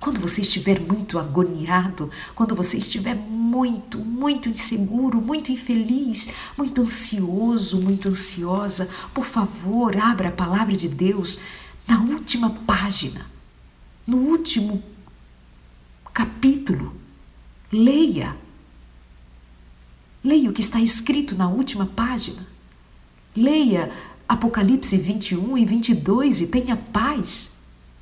Quando 0.00 0.20
você 0.20 0.42
estiver 0.42 0.80
muito 0.80 1.18
agoniado, 1.18 2.10
quando 2.34 2.54
você 2.54 2.76
estiver 2.76 3.14
muito, 3.14 3.98
muito 3.98 4.48
inseguro, 4.48 5.20
muito 5.20 5.50
infeliz, 5.50 6.28
muito 6.56 6.82
ansioso, 6.82 7.80
muito 7.80 8.08
ansiosa, 8.08 8.88
por 9.14 9.24
favor, 9.24 9.96
abra 9.96 10.28
a 10.28 10.32
palavra 10.32 10.76
de 10.76 10.88
Deus 10.88 11.40
na 11.88 12.00
última 12.02 12.50
página, 12.50 13.26
no 14.06 14.18
último 14.18 14.82
capítulo. 16.12 16.94
Leia 17.72 18.36
Leia 20.26 20.50
o 20.50 20.52
que 20.52 20.60
está 20.60 20.80
escrito 20.80 21.36
na 21.36 21.48
última 21.48 21.86
página. 21.86 22.44
Leia 23.36 23.92
Apocalipse 24.28 24.96
21 24.96 25.56
e 25.56 25.64
22 25.64 26.40
e 26.40 26.46
tenha 26.48 26.74
paz. 26.74 27.58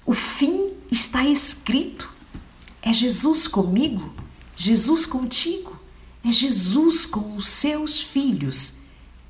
O 0.06 0.14
fim 0.14 0.63
está 0.94 1.24
escrito. 1.24 2.08
É 2.80 2.92
Jesus 2.92 3.48
comigo, 3.48 4.12
Jesus 4.56 5.04
contigo, 5.04 5.76
é 6.24 6.30
Jesus 6.30 7.04
com 7.04 7.36
os 7.36 7.48
seus 7.48 8.00
filhos, 8.00 8.82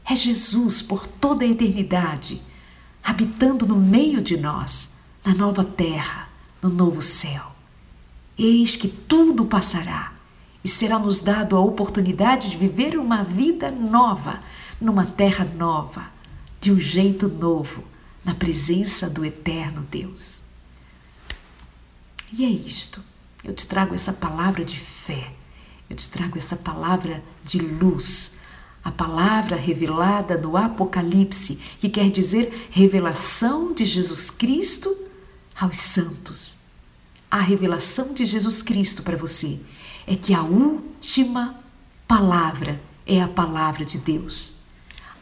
é 0.05 0.15
Jesus 0.15 0.83
por 0.83 1.07
toda 1.07 1.45
a 1.45 1.49
eternidade, 1.49 2.43
habitando 3.03 3.67
no 3.67 3.77
meio 3.77 4.21
de 4.21 4.37
nós, 4.37 4.97
na 5.25 5.35
nova 5.35 5.65
terra, 5.65 6.29
no 6.61 6.69
novo 6.69 7.01
céu. 7.01 7.53
Eis 8.37 8.77
que 8.77 8.89
tudo 8.89 9.47
passará 9.47 10.13
e 10.63 10.69
será-nos 10.69 11.23
dado 11.23 11.57
a 11.57 11.61
oportunidade 11.61 12.51
de 12.51 12.57
viver 12.59 12.99
uma 12.99 13.23
vida 13.23 13.71
nova, 13.71 14.41
numa 14.81 15.07
terra 15.07 15.45
nova, 15.45 16.07
de 16.61 16.73
um 16.73 16.81
jeito 16.81 17.29
novo, 17.29 17.85
na 18.25 18.35
presença 18.35 19.09
do 19.09 19.25
eterno 19.25 19.87
Deus. 19.91 20.44
E 22.33 22.45
é 22.45 22.49
isto. 22.49 23.03
Eu 23.43 23.53
te 23.53 23.67
trago 23.67 23.95
essa 23.95 24.13
palavra 24.13 24.65
de 24.65 24.79
fé, 24.79 25.33
eu 25.89 25.97
te 25.97 26.09
trago 26.09 26.39
essa 26.39 26.57
palavra 26.57 27.23
de 27.45 27.59
luz, 27.59 28.37
a 28.83 28.91
palavra 28.91 29.57
revelada 29.57 30.37
no 30.37 30.57
Apocalipse, 30.57 31.61
que 31.79 31.89
quer 31.89 32.11
dizer 32.11 32.69
revelação 32.71 33.75
de 33.75 33.85
Jesus 33.85 34.31
Cristo 34.31 34.97
aos 35.55 35.77
santos. 35.77 36.57
A 37.31 37.41
revelação 37.41 38.15
de 38.15 38.25
Jesus 38.25 38.63
Cristo 38.63 39.03
para 39.03 39.17
você 39.17 39.61
é 40.07 40.17
que 40.17 40.33
a 40.33 40.43
última 40.43 41.55
palavra 42.07 42.81
é 43.07 43.21
a 43.21 43.29
palavra 43.29 43.85
de 43.85 43.99
Deus. 43.99 44.55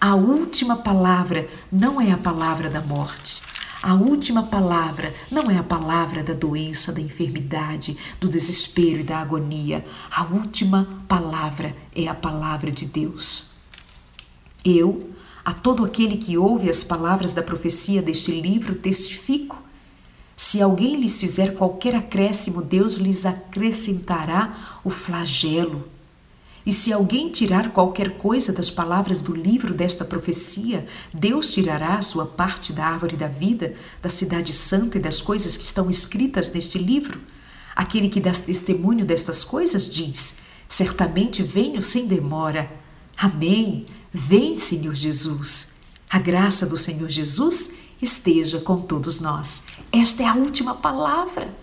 A 0.00 0.14
última 0.14 0.76
palavra 0.76 1.48
não 1.70 2.00
é 2.00 2.10
a 2.12 2.18
palavra 2.18 2.68
da 2.68 2.80
morte. 2.80 3.40
A 3.82 3.94
última 3.94 4.44
palavra 4.44 5.12
não 5.30 5.50
é 5.50 5.58
a 5.58 5.62
palavra 5.62 6.22
da 6.22 6.32
doença, 6.32 6.92
da 6.92 7.00
enfermidade, 7.00 7.96
do 8.20 8.28
desespero 8.28 9.00
e 9.00 9.02
da 9.04 9.18
agonia. 9.18 9.84
A 10.10 10.24
última 10.24 11.02
palavra 11.08 11.74
é 11.94 12.06
a 12.06 12.14
palavra 12.14 12.70
de 12.70 12.86
Deus. 12.86 13.50
Eu, 14.64 15.10
a 15.44 15.52
todo 15.52 15.84
aquele 15.84 16.16
que 16.16 16.38
ouve 16.38 16.70
as 16.70 16.84
palavras 16.84 17.34
da 17.34 17.42
profecia 17.42 18.00
deste 18.00 18.30
livro, 18.30 18.76
testifico 18.76 19.62
se 20.36 20.60
alguém 20.60 20.96
lhes 20.96 21.18
fizer 21.18 21.54
qualquer 21.54 21.94
acréscimo, 21.94 22.62
Deus 22.62 22.94
lhes 22.94 23.24
acrescentará 23.24 24.52
o 24.82 24.90
flagelo. 24.90 25.88
E 26.64 26.70
se 26.70 26.92
alguém 26.92 27.28
tirar 27.28 27.72
qualquer 27.72 28.18
coisa 28.18 28.52
das 28.52 28.70
palavras 28.70 29.20
do 29.20 29.34
livro 29.34 29.74
desta 29.74 30.04
profecia, 30.04 30.86
Deus 31.12 31.52
tirará 31.52 31.96
a 31.96 32.02
sua 32.02 32.24
parte 32.24 32.72
da 32.72 32.86
árvore 32.86 33.16
da 33.16 33.26
vida, 33.26 33.74
da 34.00 34.08
cidade 34.08 34.52
santa 34.52 34.98
e 34.98 35.00
das 35.00 35.20
coisas 35.20 35.56
que 35.56 35.64
estão 35.64 35.90
escritas 35.90 36.52
neste 36.52 36.78
livro. 36.78 37.20
Aquele 37.74 38.08
que 38.08 38.20
dá 38.20 38.30
testemunho 38.32 39.04
destas 39.04 39.42
coisas 39.42 39.88
diz: 39.88 40.36
Certamente 40.68 41.42
venho 41.42 41.82
sem 41.82 42.06
demora. 42.06 42.70
Amém. 43.16 43.86
Vem, 44.12 44.56
Senhor 44.56 44.94
Jesus. 44.94 45.72
A 46.08 46.18
graça 46.18 46.66
do 46.66 46.76
Senhor 46.76 47.08
Jesus 47.08 47.72
esteja 48.00 48.60
com 48.60 48.80
todos 48.80 49.20
nós. 49.20 49.62
Esta 49.90 50.22
é 50.22 50.26
a 50.26 50.34
última 50.34 50.74
palavra. 50.74 51.54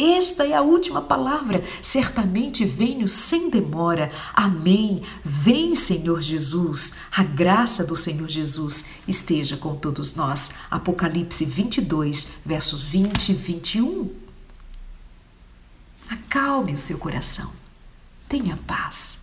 Esta 0.00 0.46
é 0.46 0.54
a 0.54 0.62
última 0.62 1.02
palavra. 1.02 1.62
Certamente 1.82 2.64
venho 2.64 3.06
sem 3.06 3.50
demora. 3.50 4.10
Amém. 4.32 5.02
Vem, 5.22 5.74
Senhor 5.74 6.22
Jesus. 6.22 6.94
A 7.14 7.22
graça 7.22 7.84
do 7.84 7.94
Senhor 7.94 8.26
Jesus 8.26 8.86
esteja 9.06 9.58
com 9.58 9.76
todos 9.76 10.14
nós. 10.14 10.52
Apocalipse 10.70 11.44
22, 11.44 12.28
versos 12.46 12.82
20 12.82 13.28
e 13.28 13.34
21. 13.34 14.10
Acalme 16.08 16.72
o 16.72 16.78
seu 16.78 16.96
coração. 16.96 17.52
Tenha 18.26 18.56
paz. 18.66 19.18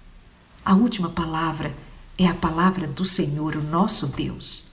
A 0.63 0.75
última 0.75 1.09
palavra 1.09 1.75
é 2.19 2.27
a 2.27 2.35
palavra 2.35 2.85
do 2.85 3.03
Senhor, 3.03 3.55
o 3.55 3.63
nosso 3.63 4.05
Deus. 4.05 4.65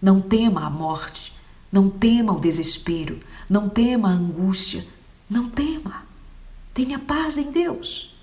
Não 0.00 0.20
tema 0.20 0.64
a 0.64 0.70
morte, 0.70 1.32
não 1.72 1.90
tema 1.90 2.32
o 2.32 2.38
desespero, 2.38 3.18
não 3.50 3.68
tema 3.68 4.08
a 4.08 4.12
angústia, 4.12 4.86
não 5.28 5.48
tema. 5.48 6.06
Tenha 6.72 6.98
paz 6.98 7.36
em 7.36 7.50
Deus. 7.50 8.14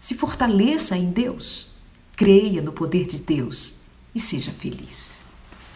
Se 0.00 0.14
fortaleça 0.14 0.96
em 0.96 1.10
Deus. 1.10 1.68
Creia 2.16 2.62
no 2.62 2.72
poder 2.72 3.06
de 3.06 3.18
Deus 3.18 3.76
e 4.14 4.20
seja 4.20 4.52
feliz. 4.52 5.20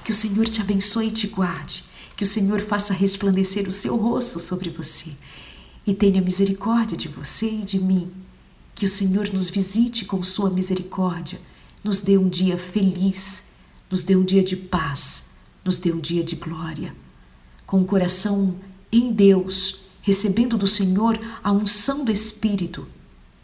Que 0.04 0.12
o 0.12 0.14
Senhor 0.14 0.46
te 0.46 0.60
abençoe 0.60 1.08
e 1.08 1.12
te 1.12 1.26
guarde. 1.26 1.84
Que 2.16 2.24
o 2.24 2.26
Senhor 2.26 2.60
faça 2.60 2.94
resplandecer 2.94 3.68
o 3.68 3.72
seu 3.72 3.96
rosto 3.96 4.38
sobre 4.40 4.70
você 4.70 5.10
e 5.86 5.94
tenha 5.94 6.20
misericórdia 6.20 6.96
de 6.96 7.08
você 7.08 7.48
e 7.48 7.62
de 7.62 7.78
mim. 7.78 8.10
Que 8.74 8.84
o 8.84 8.88
Senhor 8.88 9.32
nos 9.32 9.50
visite 9.50 10.04
com 10.04 10.22
sua 10.22 10.50
misericórdia, 10.50 11.40
nos 11.82 12.00
dê 12.00 12.16
um 12.16 12.28
dia 12.28 12.56
feliz 12.56 13.42
nos 13.90 14.04
dê 14.04 14.14
um 14.16 14.24
dia 14.24 14.42
de 14.42 14.56
paz, 14.56 15.24
nos 15.64 15.78
dê 15.78 15.92
um 15.92 15.98
dia 15.98 16.22
de 16.22 16.36
glória. 16.36 16.94
Com 17.66 17.80
o 17.80 17.84
coração 17.84 18.56
em 18.92 19.12
Deus, 19.12 19.80
recebendo 20.02 20.56
do 20.56 20.66
Senhor 20.66 21.18
a 21.42 21.52
unção 21.52 22.04
do 22.04 22.12
Espírito, 22.12 22.88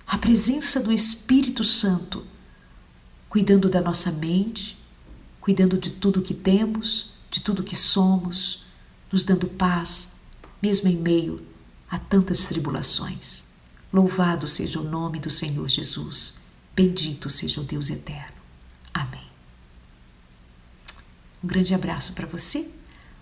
a 0.07 0.19
presença 0.19 0.81
do 0.81 0.93
Espírito 0.93 1.65
Santo, 1.65 2.25
cuidando 3.29 3.69
da 3.69 3.81
nossa 3.81 4.13
mente, 4.13 4.79
cuidando 5.41 5.77
de 5.77 5.91
tudo 5.91 6.23
que 6.23 6.35
temos, 6.35 7.11
de 7.31 7.41
tudo 7.41 7.63
que 7.63 7.77
somos, 7.77 8.65
nos 9.11 9.25
dando 9.25 9.47
paz, 9.47 10.21
mesmo 10.63 10.89
em 10.89 10.97
meio 10.97 11.45
a 11.91 11.99
tantas 11.99 12.47
tribulações. 12.47 13.45
Louvado 13.93 14.49
seja 14.49 14.81
o 14.81 14.85
nome 14.85 15.21
do 15.21 15.31
Senhor 15.31 15.69
Jesus. 15.69 16.35
Bendito 16.75 17.31
seja 17.31 17.61
o 17.61 17.65
Deus 17.65 17.91
eterno. 17.91 18.37
Amém. 18.93 19.27
Um 21.43 21.47
grande 21.47 21.75
abraço 21.75 22.13
para 22.15 22.27
você. 22.27 22.69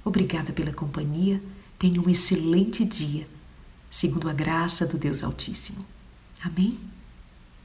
Obrigada 0.04 0.52
pela 0.52 0.72
companhia. 0.72 1.42
Tenha 1.82 2.00
um 2.00 2.08
excelente 2.08 2.84
dia, 2.84 3.26
segundo 3.90 4.30
a 4.30 4.32
graça 4.32 4.86
do 4.86 4.96
Deus 4.96 5.24
Altíssimo. 5.24 5.84
Amém? 6.40 6.78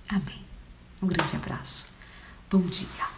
Amém. 0.09 0.41
Um 0.99 1.05
grande 1.05 1.35
abraço. 1.35 1.93
Bom 2.49 2.61
dia. 2.61 3.16